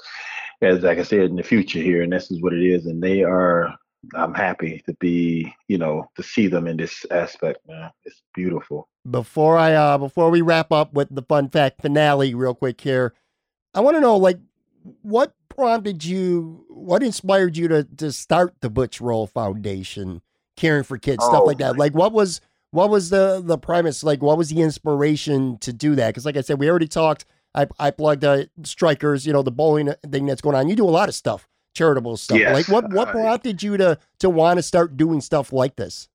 [0.61, 2.85] as like I said, in the future here, and this is what it is.
[2.85, 3.73] And they are,
[4.13, 7.89] I'm happy to be, you know, to see them in this aspect, man.
[8.05, 8.89] It's beautiful.
[9.09, 13.15] Before I, uh, before we wrap up with the fun fact finale, real quick here,
[13.73, 14.37] I want to know, like,
[15.01, 16.65] what prompted you?
[16.69, 20.21] What inspired you to to start the Butch Rolle Foundation,
[20.55, 21.77] caring for kids, oh, stuff like that?
[21.77, 24.03] Like, what was what was the the premise?
[24.03, 26.09] Like, what was the inspiration to do that?
[26.09, 27.25] Because, like I said, we already talked.
[27.55, 30.69] I I plugged uh, strikers, you know, the bowling thing that's going on.
[30.69, 32.39] You do a lot of stuff, charitable stuff.
[32.39, 32.53] Yes.
[32.53, 36.09] Like, what what prompted you to to want to start doing stuff like this?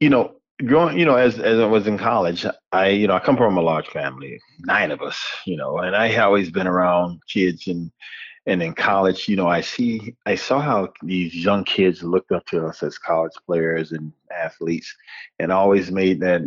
[0.00, 3.20] You know, growing, you know, as as I was in college, I, you know, I
[3.20, 7.20] come from a large family, nine of us, you know, and I always been around
[7.28, 7.90] kids and
[8.46, 12.46] and in college, you know, I see, I saw how these young kids looked up
[12.46, 14.94] to us as college players and athletes,
[15.40, 16.42] and always made that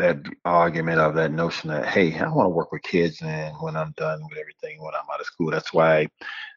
[0.00, 3.76] that argument of that notion that hey, I want to work with kids, and when
[3.76, 6.08] I'm done with everything, when I'm out of school, that's why,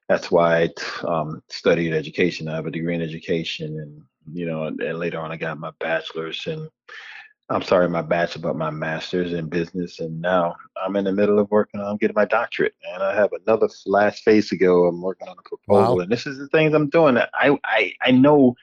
[0.09, 2.47] that's why I um, studied education.
[2.47, 4.01] I have a degree in education, and
[4.31, 6.69] you know, and later on, I got my bachelor's and
[7.51, 11.37] I'm sorry, my bachelor, but my master's in business, and now I'm in the middle
[11.37, 14.85] of working on getting my doctorate, and I have another last phase to go.
[14.85, 16.01] I'm working on a proposal, wow.
[16.01, 17.17] and this is the things I'm doing.
[17.17, 18.55] I I I know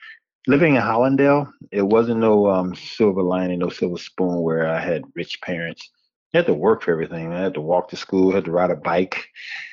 [0.46, 5.04] living in Hallandale, it wasn't no um, silver lining, no silver spoon where I had
[5.14, 5.90] rich parents.
[6.32, 7.32] I had to work for everything.
[7.32, 9.28] I had to walk to school, had to ride a bike.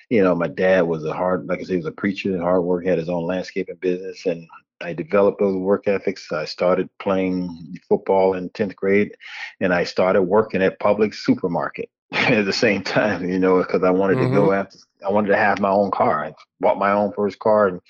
[0.09, 2.41] You know, my dad was a hard, like I said, he was a preacher, and
[2.41, 4.45] hard work, had his own landscaping business, and
[4.81, 6.31] I developed those work ethics.
[6.31, 9.15] I started playing football in 10th grade
[9.61, 13.91] and I started working at Publix supermarket at the same time, you know, because I
[13.91, 14.33] wanted mm-hmm.
[14.33, 16.25] to go after, I wanted to have my own car.
[16.25, 17.81] I bought my own first car and,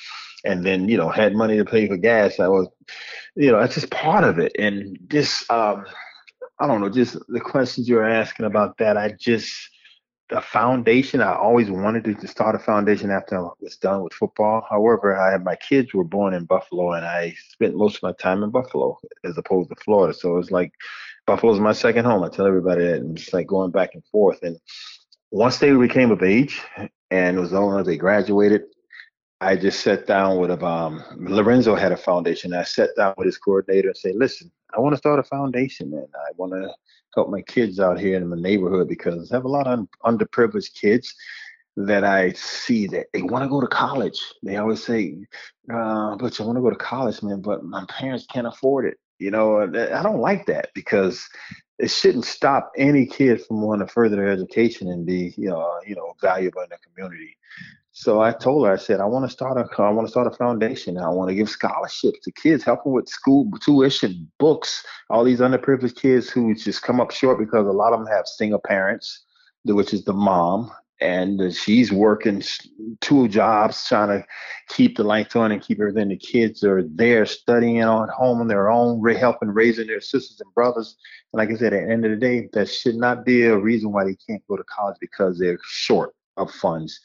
[0.43, 2.39] and then, you know, had money to pay for gas.
[2.39, 2.67] I was,
[3.35, 4.55] you know, that's just part of it.
[4.59, 5.85] And just, um,
[6.59, 9.53] I don't know, just the questions you're asking about that, I just,
[10.31, 11.21] a foundation.
[11.21, 14.65] I always wanted to start a foundation after I was done with football.
[14.69, 18.13] However, I had my kids were born in Buffalo, and I spent most of my
[18.13, 20.13] time in Buffalo as opposed to Florida.
[20.13, 20.73] So it's like
[21.27, 22.23] Buffalo's my second home.
[22.23, 24.41] I tell everybody that, and it's like going back and forth.
[24.41, 24.57] And
[25.31, 26.61] once they became of age,
[27.11, 28.63] and it was only they graduated,
[29.41, 32.53] I just sat down with um Lorenzo had a foundation.
[32.53, 35.93] I sat down with his coordinator and said, "Listen, I want to start a foundation,
[35.93, 36.73] and I want to
[37.15, 40.73] help my kids out here in the neighborhood because I have a lot of underprivileged
[40.73, 41.13] kids
[41.77, 44.21] that I see that they want to go to college.
[44.43, 45.17] They always say,
[45.71, 48.97] uh, "But I want to go to college, man, but my parents can't afford it."
[49.19, 51.27] You know, I don't like that because
[51.77, 55.59] it shouldn't stop any kid from wanting to further their education and be, you know,
[55.59, 57.37] uh, you know, valuable in the community.
[57.91, 60.27] So I told her, I said, I want to start a, I want to start
[60.27, 60.97] a foundation.
[60.97, 65.39] I want to give scholarships to kids, help them with school tuition, books, all these
[65.39, 69.23] underprivileged kids who just come up short because a lot of them have single parents,
[69.63, 70.71] which is the mom,
[71.01, 72.41] and she's working
[73.01, 74.25] two jobs trying to
[74.69, 76.09] keep the lights on and keep everything.
[76.09, 80.53] The kids are there studying on home on their own, helping raising their sisters and
[80.53, 80.97] brothers.
[81.33, 83.57] And like I said, at the end of the day, that should not be a
[83.57, 86.99] reason why they can't go to college because they're short of funds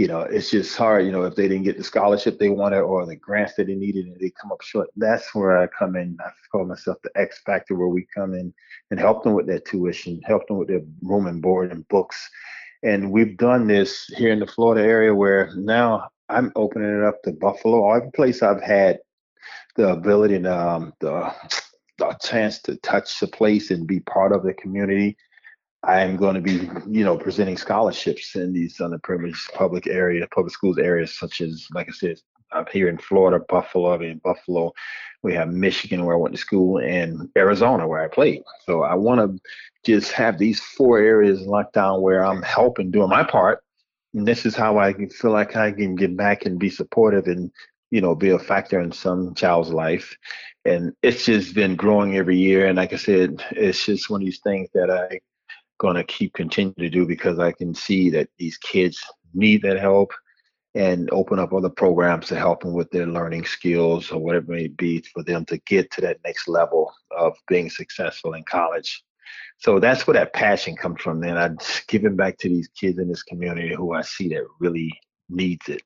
[0.00, 2.80] you know, it's just hard, you know, if they didn't get the scholarship they wanted
[2.80, 4.88] or the grants that they needed and they come up short.
[4.96, 6.16] That's where I come in.
[6.24, 8.54] I call myself the X factor where we come in
[8.90, 12.30] and help them with their tuition, help them with their room and board and books.
[12.82, 17.22] And we've done this here in the Florida area where now I'm opening it up
[17.24, 19.00] to Buffalo, every place I've had
[19.76, 21.32] the ability and um, the,
[21.98, 25.16] the chance to touch the place and be part of the community
[25.82, 30.78] I'm going to be, you know, presenting scholarships in these underprivileged public area, public schools
[30.78, 32.18] areas, such as, like I said,
[32.52, 34.72] up here in Florida, Buffalo, I mean, Buffalo.
[35.22, 38.42] We have Michigan, where I went to school, and Arizona, where I played.
[38.64, 39.40] So I want to
[39.84, 43.62] just have these four areas locked down where I'm helping, doing my part.
[44.14, 47.50] And this is how I feel like I can get back and be supportive and,
[47.90, 50.16] you know, be a factor in some child's life.
[50.64, 52.66] And it's just been growing every year.
[52.66, 55.20] And like I said, it's just one of these things that I
[55.80, 59.02] going to keep continuing to do because I can see that these kids
[59.34, 60.12] need that help
[60.74, 64.62] and open up other programs to help them with their learning skills or whatever it
[64.62, 69.02] may be for them to get to that next level of being successful in college.
[69.58, 71.20] So that's where that passion comes from.
[71.20, 71.50] Then I
[71.88, 74.92] give it back to these kids in this community who I see that really
[75.28, 75.82] needs it.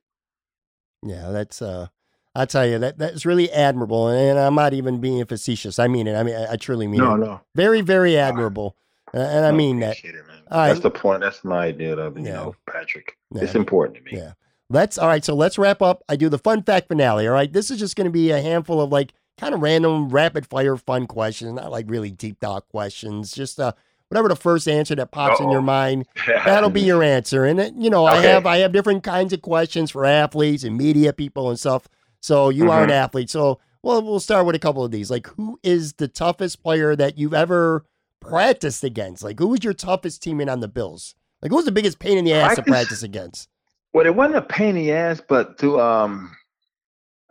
[1.03, 1.89] Yeah, that's uh
[2.37, 5.78] I tell you that that's really admirable, and I'm not even being facetious.
[5.78, 6.14] I mean it.
[6.16, 7.18] I mean I, I truly mean no, it.
[7.18, 8.76] No, no, very, very admirable.
[9.12, 9.97] Uh, and I mean that.
[10.03, 10.14] It,
[10.51, 11.20] that's the point.
[11.20, 12.32] That's my idea of you yeah.
[12.32, 13.16] know, Patrick.
[13.32, 13.43] Yeah.
[13.43, 14.18] It's important to me.
[14.18, 14.32] Yeah.
[14.74, 15.24] Let's all right.
[15.24, 16.02] So let's wrap up.
[16.08, 17.28] I do the fun fact finale.
[17.28, 17.52] All right.
[17.52, 20.76] This is just going to be a handful of like kind of random, rapid fire,
[20.76, 21.54] fun questions.
[21.54, 23.32] Not like really deep thought questions.
[23.32, 23.72] Just uh,
[24.08, 25.44] whatever the first answer that pops Uh-oh.
[25.44, 26.06] in your mind.
[26.26, 27.44] That'll be your answer.
[27.44, 28.18] And it, you know, okay.
[28.18, 31.88] I have I have different kinds of questions for athletes and media people and stuff.
[32.20, 32.70] So you mm-hmm.
[32.70, 33.04] are an mm-hmm.
[33.04, 33.30] athlete.
[33.30, 35.10] So well, we'll start with a couple of these.
[35.10, 37.84] Like, who is the toughest player that you've ever
[38.18, 39.22] practiced against?
[39.22, 41.14] Like, who was your toughest teammate on the Bills?
[41.42, 43.48] Like, who was the biggest pain in the ass practice, to practice against?
[43.95, 46.36] Well, it wasn't a pain in the ass, but to um,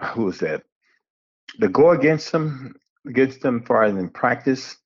[0.02, 0.64] who was that?
[1.60, 4.78] To go against them, against them far as in practice,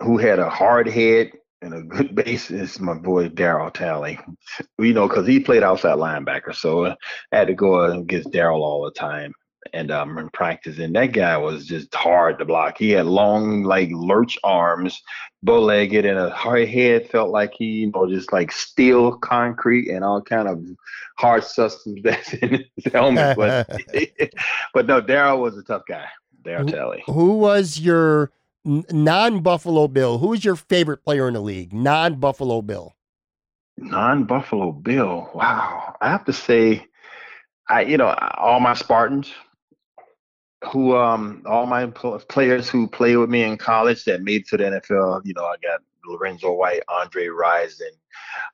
[0.00, 4.18] who had a hard head and a good base is my boy Darryl Talley.
[4.78, 6.96] You know, because he played outside linebacker, so I
[7.30, 9.34] had to go against Daryl all the time
[9.72, 12.78] and um in practice and that guy was just hard to block.
[12.78, 15.00] He had long like lurch arms
[15.42, 20.04] bow-legged and a hard head felt like he you know just like steel concrete and
[20.04, 20.64] all kind of
[21.18, 23.68] hard substance that's in his helmet but
[24.74, 26.06] but no Darryl was a tough guy
[26.44, 27.02] Darryl talley.
[27.06, 28.32] who was your
[28.64, 30.18] non-buffalo bill?
[30.18, 31.72] Who was your favorite player in the league?
[31.72, 32.94] Non-buffalo bill.
[33.76, 35.96] Non-buffalo bill wow.
[36.00, 36.86] I have to say
[37.68, 39.32] I, you know, all my Spartans,
[40.64, 44.64] who um all my players who played with me in college that made to the
[44.64, 45.22] NFL.
[45.24, 47.90] You know, I got Lorenzo White, Andre Rison,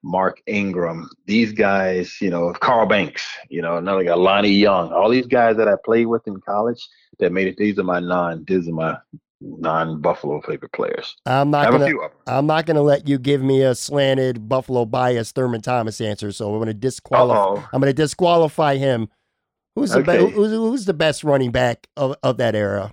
[0.03, 1.11] Mark Ingram.
[1.27, 3.27] These guys, you know, Carl Banks.
[3.49, 4.93] You know, another guy, Lonnie Young.
[4.93, 6.87] All these guys that I played with in college
[7.19, 7.57] that made it.
[7.57, 8.45] These are my non.
[8.47, 8.97] These are my
[9.41, 11.17] non-Buffalo favorite players.
[11.27, 11.89] I'm not gonna.
[12.27, 16.33] I'm not gonna let you give me a slanted Buffalo bias Thurman Thomas answer.
[16.33, 17.63] So I'm gonna disqualify.
[17.73, 19.09] I'm gonna disqualify him
[19.79, 20.25] Who's the Okay.
[20.27, 22.93] be- who's, who's the best running back of, of that era?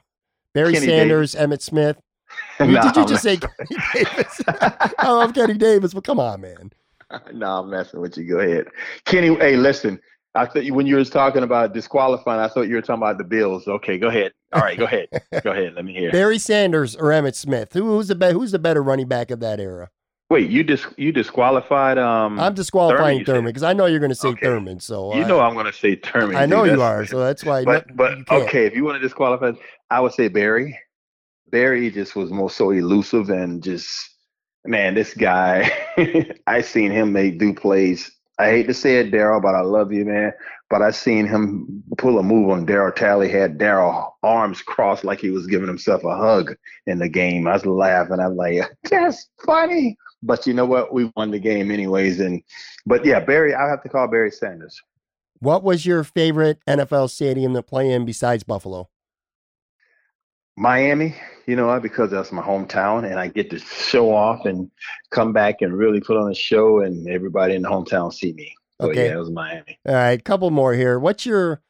[0.53, 1.97] Barry Kenny Sanders, Emmitt Smith.
[2.59, 4.41] Nah, Did you just say Kenny Davis?
[4.47, 6.71] I love Kenny Davis, but come on, man.
[7.33, 8.25] no, I'm messing with you.
[8.27, 8.67] Go ahead,
[9.05, 9.35] Kenny.
[9.35, 9.99] Hey, listen.
[10.33, 13.17] I thought you, when you was talking about disqualifying, I thought you were talking about
[13.17, 13.67] the Bills.
[13.69, 14.33] Okay, go ahead.
[14.51, 15.07] All right, go ahead.
[15.43, 15.75] go ahead.
[15.75, 16.11] Let me hear.
[16.11, 17.71] Barry Sanders or Emmitt Smith?
[17.71, 19.89] Who, who's the be- who's the better running back of that era?
[20.29, 21.99] Wait, you dis you disqualified.
[21.99, 23.23] Um, I'm disqualifying.
[23.25, 24.45] Thurman because I know you're going to say Okay.
[24.45, 24.79] Thurman.
[24.79, 26.35] So you I, know I'm going to say Thurman.
[26.35, 26.75] I know dude.
[26.75, 27.05] you are.
[27.05, 27.63] So that's why.
[27.63, 29.51] But no- but okay, if you want to disqualify,
[29.91, 30.79] I would say Barry.
[31.51, 34.09] Barry just was more so elusive and just
[34.65, 35.71] man, this guy.
[36.47, 38.11] I seen him make do plays.
[38.37, 40.33] I hate to say it, Darryl, but I love you, man.
[40.69, 43.29] But I seen him pull a move on Darryl Talley.
[43.29, 46.55] Had Daryl arms crossed like he was giving himself a hug
[46.87, 47.47] in the game.
[47.47, 48.19] I was laughing.
[48.19, 49.97] I'm like, that's funny.
[50.25, 50.91] But you know what?
[50.91, 52.19] We won the game anyways.
[52.19, 52.41] And
[52.85, 53.53] but yeah, Barry.
[53.53, 54.81] I have to call Barry Sanders.
[55.39, 58.89] What was your favorite NFL stadium to play in besides Buffalo?
[60.57, 61.13] Miami,
[61.47, 61.81] you know, what?
[61.81, 64.71] because that's my hometown and I get to show off and
[65.11, 68.55] come back and really put on a show and everybody in the hometown see me.
[68.79, 69.07] So Okay.
[69.07, 69.77] yeah, it was Miami.
[69.85, 70.97] All right, couple more here.
[70.97, 71.61] What's your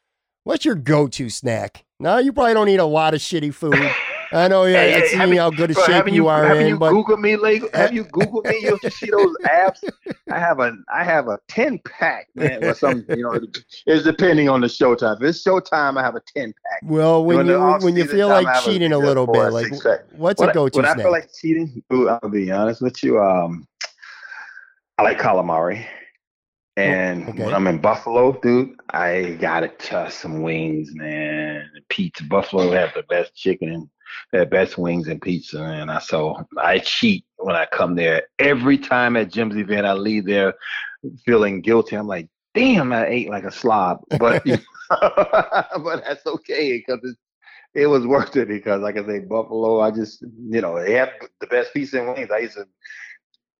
[0.43, 1.83] what's your go-to snack?
[1.99, 3.73] Now you probably don't eat a lot of shitty food.
[4.35, 6.27] I know, yeah, Hey, I hey, see haven't- how good a Bro, shape haven't you,
[6.27, 7.69] are haven't in, you but Googled me lately?
[7.73, 8.59] Have you Googled me?
[8.61, 9.83] You just see those abs.
[10.29, 12.63] I have a I have a ten pack, man.
[12.63, 13.39] Or some, you know,
[13.85, 15.15] it's depending on the showtime.
[15.21, 16.81] If it's showtime, I have a ten pack.
[16.83, 19.71] well, when you when you feel like have a cheating a little bit, like
[20.17, 23.01] what's When a I- go-to when I feel like cheating, ooh, I'll be honest with
[23.03, 23.21] you.
[23.21, 23.65] Um,
[24.97, 25.85] I like calamari.
[26.77, 27.45] And okay.
[27.45, 31.69] when I'm in Buffalo, dude, I gotta trust some wings, man.
[31.87, 32.25] Pizza.
[32.25, 33.89] Buffalo have the best chicken
[34.31, 38.23] the best wings and pizza, and I so I cheat when I come there.
[38.39, 40.53] Every time at Jim's event, I leave there
[41.25, 41.95] feeling guilty.
[41.95, 44.43] I'm like, damn, I ate like a slob, but
[44.89, 47.19] but that's okay because it's
[47.75, 49.81] it was worth it because, like I say, Buffalo.
[49.81, 51.09] I just, you know, they have
[51.41, 52.31] the best pizza and wings.
[52.31, 52.65] I used to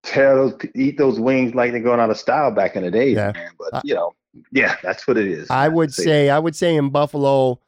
[0.03, 3.10] tear those, eat those wings like they're going out of style back in the day,
[3.10, 3.34] Yeah.
[3.34, 3.51] man.
[3.60, 4.14] But you know,
[4.51, 5.49] yeah, that's what it is.
[5.49, 7.60] I would say I would say in Buffalo,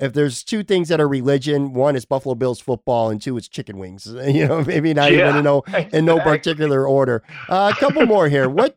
[0.00, 3.48] if there's two things that are religion, one is Buffalo Bills football, and two is
[3.48, 4.06] chicken wings.
[4.30, 7.22] You know, maybe not even in no in no particular order.
[7.48, 8.48] Uh, a couple more here.
[8.48, 8.76] What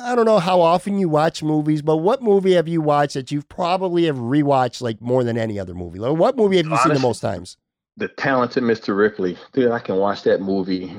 [0.00, 3.30] I don't know how often you watch movies, but what movie have you watched that
[3.30, 5.98] you've probably have rewatched like more than any other movie?
[5.98, 7.56] Like, what movie have you seen the most times?
[7.96, 8.96] The talented Mr.
[8.96, 9.70] Ripley, dude.
[9.70, 10.96] I can watch that movie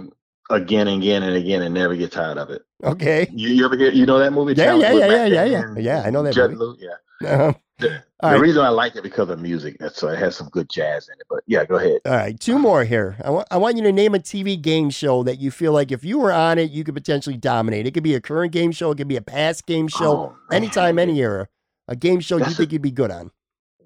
[0.51, 2.61] again and again and again and never get tired of it.
[2.83, 3.27] Okay.
[3.31, 4.53] You, you ever get you know that movie?
[4.53, 5.79] Yeah, Talent yeah, yeah, yeah, yeah, yeah.
[5.79, 6.63] Yeah, I know that Judd movie.
[6.65, 6.75] Law,
[7.21, 7.53] yeah.
[7.81, 8.39] Uh, The, the right.
[8.39, 9.77] reason I like it because of music.
[9.79, 11.25] That's so it has some good jazz in it.
[11.27, 11.99] But yeah, go ahead.
[12.05, 13.17] all right, two more here.
[13.25, 15.91] I want I want you to name a TV game show that you feel like
[15.91, 17.87] if you were on it, you could potentially dominate.
[17.87, 20.35] It could be a current game show, it could be a past game show, Oh,
[20.51, 20.61] man.
[20.61, 21.47] anytime, any era.
[21.87, 23.31] A game show you That's a- think you'd be good on.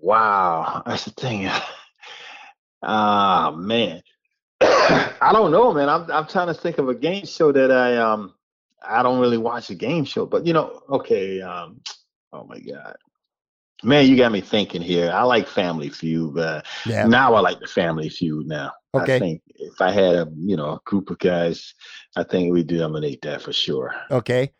[0.02, 1.50] Wow, that's the thing.
[2.84, 4.02] Ah, man.
[4.62, 5.90] I don't know, man.
[5.90, 8.34] I'm I'm trying to think of a game show that I um
[8.88, 11.82] I don't really watch a game show, but you know, okay, um
[12.34, 12.96] oh my god.
[13.84, 15.12] Man, you got me thinking here.
[15.12, 17.06] I like Family Feud, but Yeah.
[17.06, 18.72] now I like the Family Feud now.
[18.94, 19.18] Okay.
[19.18, 21.74] I think if I had a you know a group of guys,
[22.16, 23.94] I think we'd dominate that for sure.
[24.10, 24.52] Okay.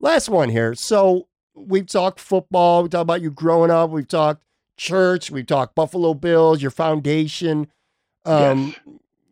[0.00, 0.74] Last one here.
[0.74, 2.82] So we've talked football.
[2.82, 3.90] We talked about you growing up.
[3.90, 4.42] We've talked
[4.76, 5.30] church.
[5.30, 7.68] We've talked Buffalo Bills, your foundation,
[8.24, 8.74] um,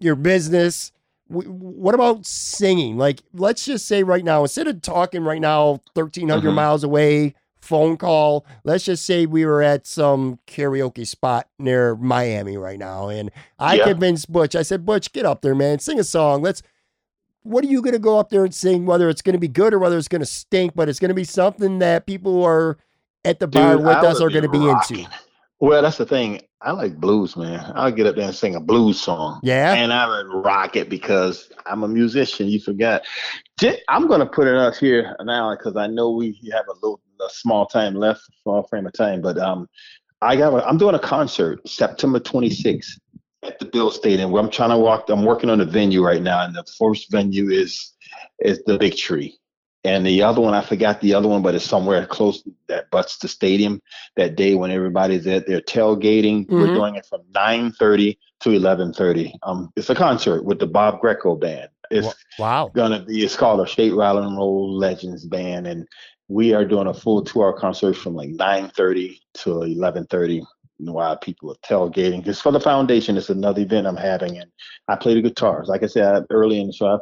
[0.01, 0.93] your business.
[1.29, 2.97] What about singing?
[2.99, 6.55] Like, let's just say right now, instead of talking right now, 1,300 Mhm.
[6.55, 12.57] miles away, phone call, let's just say we were at some karaoke spot near Miami
[12.57, 13.09] right now.
[13.09, 13.31] And
[13.61, 13.85] I Yeah.
[13.85, 16.43] convinced Butch, I said, Butch, get up there, man, sing a song.
[16.43, 16.63] Let's,
[17.45, 19.47] what are you going to go up there and sing, whether it's going to be
[19.47, 22.33] good or whether it's going to stink, but it's going to be something that people
[22.33, 22.77] who are
[23.25, 25.07] at the bar Dude, with I us are going to be into.
[25.61, 26.41] Well, that's the thing.
[26.63, 27.73] I like blues, man.
[27.75, 29.41] I'll get up there and sing a blues song.
[29.43, 29.75] Yeah.
[29.75, 32.49] and I would rock it because I'm a musician.
[32.49, 33.03] You forgot.
[33.89, 37.31] I'm gonna put it up here now because I know we have a little a
[37.31, 39.21] small time left, small frame of time.
[39.21, 39.69] But um,
[40.23, 42.99] I got a, I'm doing a concert September 26th
[43.43, 44.31] at the Bill Stadium.
[44.31, 45.09] Where I'm trying to walk.
[45.09, 47.95] I'm working on a venue right now, and the first venue is
[48.41, 49.39] is the Big Tree.
[49.83, 53.17] And the other one, I forgot the other one, but it's somewhere close that butts
[53.19, 53.81] the stadium
[54.17, 56.47] that day when everybody's at their tailgating.
[56.49, 56.59] Mhm.
[56.59, 59.35] We're doing it from 9:30 to 11:30.
[59.43, 61.69] Um, it's a concert with the Bob Greco band.
[61.91, 62.71] It's Wow.
[62.75, 63.25] gonna be.
[63.25, 65.87] It's called a State Rattle and Roll Legends Band, and
[66.29, 70.43] we are doing a full two-hour concert from like 9:30 to 11:30
[70.79, 72.27] while people are tailgating.
[72.27, 73.17] It's for the foundation.
[73.17, 74.51] It's another event I'm having, and
[74.89, 75.69] I play the guitars.
[75.69, 76.99] Like I said early in the show, I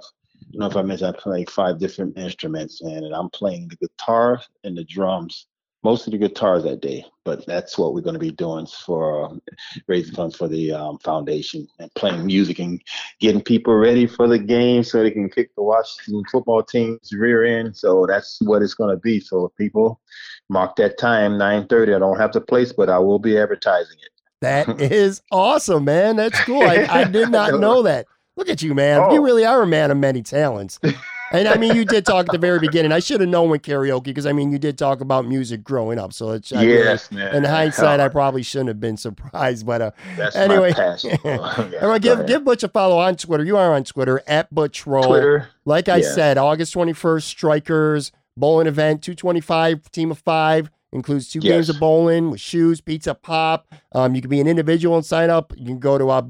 [0.52, 3.77] don't know if I mentioned I play five different instruments, man, and I'm playing the
[3.77, 5.47] guitar and the drums
[5.85, 9.27] most of the guitars that day, but that's what we're going to be doing for
[9.27, 9.40] um,
[9.86, 12.82] raising funds for the um, foundation and playing music and
[13.20, 17.44] getting people ready for the game so they can kick the Washington football team's rear
[17.44, 17.77] end.
[17.77, 19.20] So that's what it's going to be.
[19.20, 20.01] So people
[20.48, 21.94] mark that time, 9:30.
[21.94, 24.10] I don't have the place, but I will be advertising it.
[24.40, 26.16] That is awesome, man.
[26.16, 26.62] That's cool.
[26.62, 28.06] I, I did not know that.
[28.39, 29.01] Look at you, man.
[29.01, 29.12] Oh.
[29.12, 30.78] You really are a man of many talents.
[31.31, 32.90] And I mean, you did talk at the very beginning.
[32.90, 35.98] I should have known with karaoke because I mean, you did talk about music growing
[35.98, 36.12] up.
[36.15, 37.35] So it's yes, man.
[37.35, 39.66] In hindsight, I probably shouldn't have been surprised.
[39.66, 40.73] But uh, That's anyway,
[41.24, 43.44] yeah, give give Butch a follow on Twitter.
[43.44, 45.09] You are on Twitter at Butch Rolle.
[45.09, 45.48] Twitter.
[45.66, 46.12] Like I yeah.
[46.12, 50.70] said, August twenty first, Strikers bowling event, two twenty five, team of five.
[50.93, 51.52] Includes two yes.
[51.52, 53.66] games of bowling with shoes, pizza, pop.
[53.93, 55.52] Um, you can be an individual and sign up.
[55.55, 56.23] You can go to uh,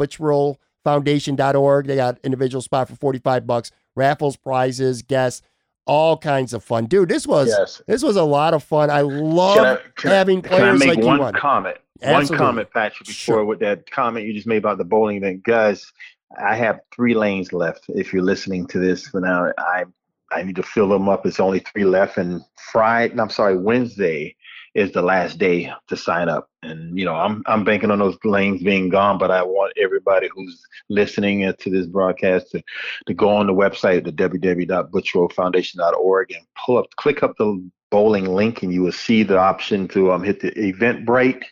[0.89, 1.87] butchrollefoundation.org.
[1.87, 5.43] They got individual spot for 45 bucks raffles, prizes, guests,
[5.87, 6.87] all kinds of fun.
[6.87, 7.83] Dude, this was yes.
[7.87, 8.91] this was a lot of fun.
[8.91, 11.79] I love having I, players can I make like one comment?
[12.01, 12.37] Absolutely.
[12.37, 13.45] One comment, Patrick, before sure.
[13.45, 15.43] with that comment you just made about the bowling event.
[15.43, 15.93] Guys,
[16.41, 17.87] I have three lanes left.
[17.89, 19.85] If you're listening to this for now, I
[20.31, 21.27] I need to fill them up.
[21.27, 22.19] It's only three left.
[22.19, 24.37] And Friday, I'm sorry, Wednesday,
[24.79, 26.49] is the last day to sign up.
[26.63, 30.29] And you know, I'm I'm banking on those lanes being gone, but I want everybody
[30.33, 32.63] who's listening to this broadcast to
[33.07, 38.63] to go on the website, the www.butchrollefoundation.org, and pull up, click up the bowling link,
[38.63, 41.43] and you will see the option to um, hit the Eventbrite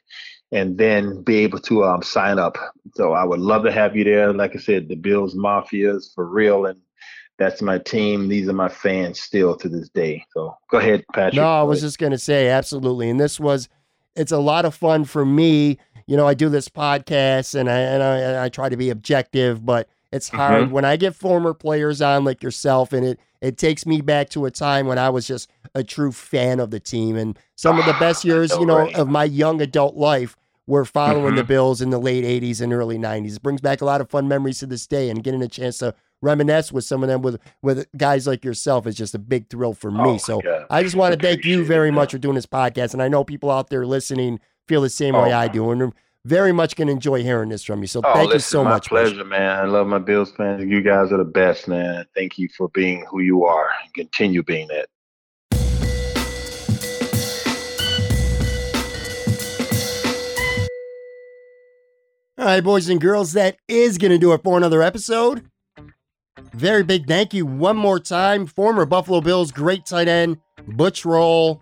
[0.53, 2.57] and then be able to um, sign up.
[2.95, 4.33] So I would love to have you there.
[4.33, 6.81] Like I said, the Bills Mafia is for real, and
[7.39, 8.29] that's my team.
[8.29, 10.25] These are my fans still to this day.
[10.33, 11.35] So go ahead, Patrick.
[11.35, 13.11] No, I was just going to say absolutely.
[13.11, 13.69] And this was,
[14.15, 15.79] it's a lot of fun for me.
[16.07, 18.91] You know, I do this podcast and I and I, and I try to be
[18.91, 20.73] objective, but it's hard mm-hmm.
[20.73, 24.47] when I get former players on like yourself, and it it takes me back to
[24.47, 27.87] a time when I was just a true fan of the team, and some of
[27.87, 30.37] the best years, you know, of my young adult life
[30.67, 31.37] were following mm-hmm.
[31.37, 33.37] the Bills in the late '80s and early '90s.
[33.37, 35.79] It brings back a lot of fun memories to this day, and getting a chance
[35.79, 35.95] to
[36.27, 39.73] reminisce with some of them with with guys like yourself is just a big thrill
[39.73, 40.01] for me.
[40.03, 40.67] Oh so God.
[40.69, 43.25] I just want to thank you very much for doing this podcast, and I know
[43.25, 45.93] people out there listening feel the same oh, way I do, and
[46.25, 47.87] very much can enjoy hearing this from you.
[47.87, 48.91] So oh, thank listen, you so much.
[48.91, 49.13] my much.
[49.13, 49.59] Pleasure, man.
[49.59, 50.65] I love my Bills fans.
[50.65, 52.05] You guys are the best, man.
[52.17, 53.71] Thank you for being who you are.
[53.85, 54.89] and Continue being that.
[62.39, 65.49] All right, boys and girls, that is going to do it for another episode.
[66.53, 68.47] Very big thank you one more time.
[68.47, 70.39] Former Buffalo Bills great tight end,
[70.69, 71.61] Butch Rolle.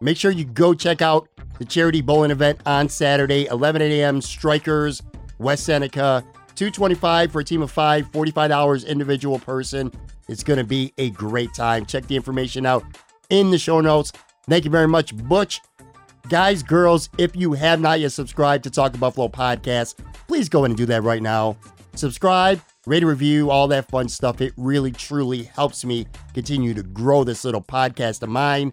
[0.00, 1.28] Make sure you go check out
[1.58, 4.20] the charity bowling event on Saturday, 11 a.m.
[4.20, 5.02] Strikers,
[5.38, 6.24] West Seneca.
[6.54, 9.92] 225 for a team of five, $45 individual person.
[10.28, 11.86] It's going to be a great time.
[11.86, 12.84] Check the information out
[13.30, 14.12] in the show notes.
[14.48, 15.60] Thank you very much, Butch.
[16.28, 19.94] Guys, girls, if you have not yet subscribed to Talk Buffalo podcast,
[20.26, 21.56] please go in and do that right now.
[21.94, 24.40] Subscribe, rate a review, all that fun stuff.
[24.40, 28.72] It really, truly helps me continue to grow this little podcast of mine.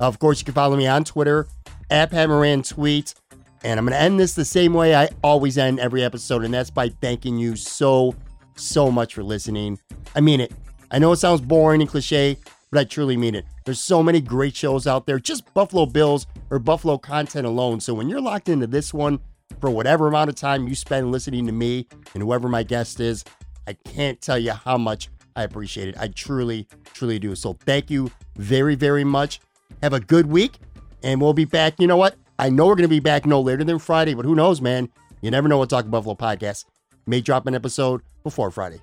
[0.00, 1.46] Of course, you can follow me on Twitter
[1.90, 3.14] at Pat Moran Tweets.
[3.62, 6.54] And I'm going to end this the same way I always end every episode, and
[6.54, 8.14] that's by thanking you so,
[8.56, 9.78] so much for listening.
[10.14, 10.52] I mean it.
[10.90, 12.38] I know it sounds boring and cliche,
[12.70, 13.44] but I truly mean it.
[13.66, 17.80] There's so many great shows out there, just Buffalo Bills or Buffalo content alone.
[17.80, 19.20] So when you're locked into this one
[19.60, 23.24] for whatever amount of time you spend listening to me and whoever my guest is,
[23.66, 25.96] I can't tell you how much I appreciate it.
[25.98, 27.34] I truly, truly do.
[27.34, 29.40] So thank you very, very much.
[29.82, 30.58] Have a good week,
[31.02, 31.74] and we'll be back.
[31.78, 32.16] You know what?
[32.38, 34.88] I know we're going to be back no later than Friday, but who knows, man?
[35.20, 36.64] You never know what Talk Buffalo podcast
[37.06, 38.80] may drop an episode before Friday.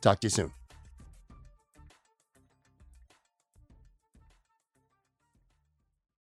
[0.00, 0.63] Talk to you soon.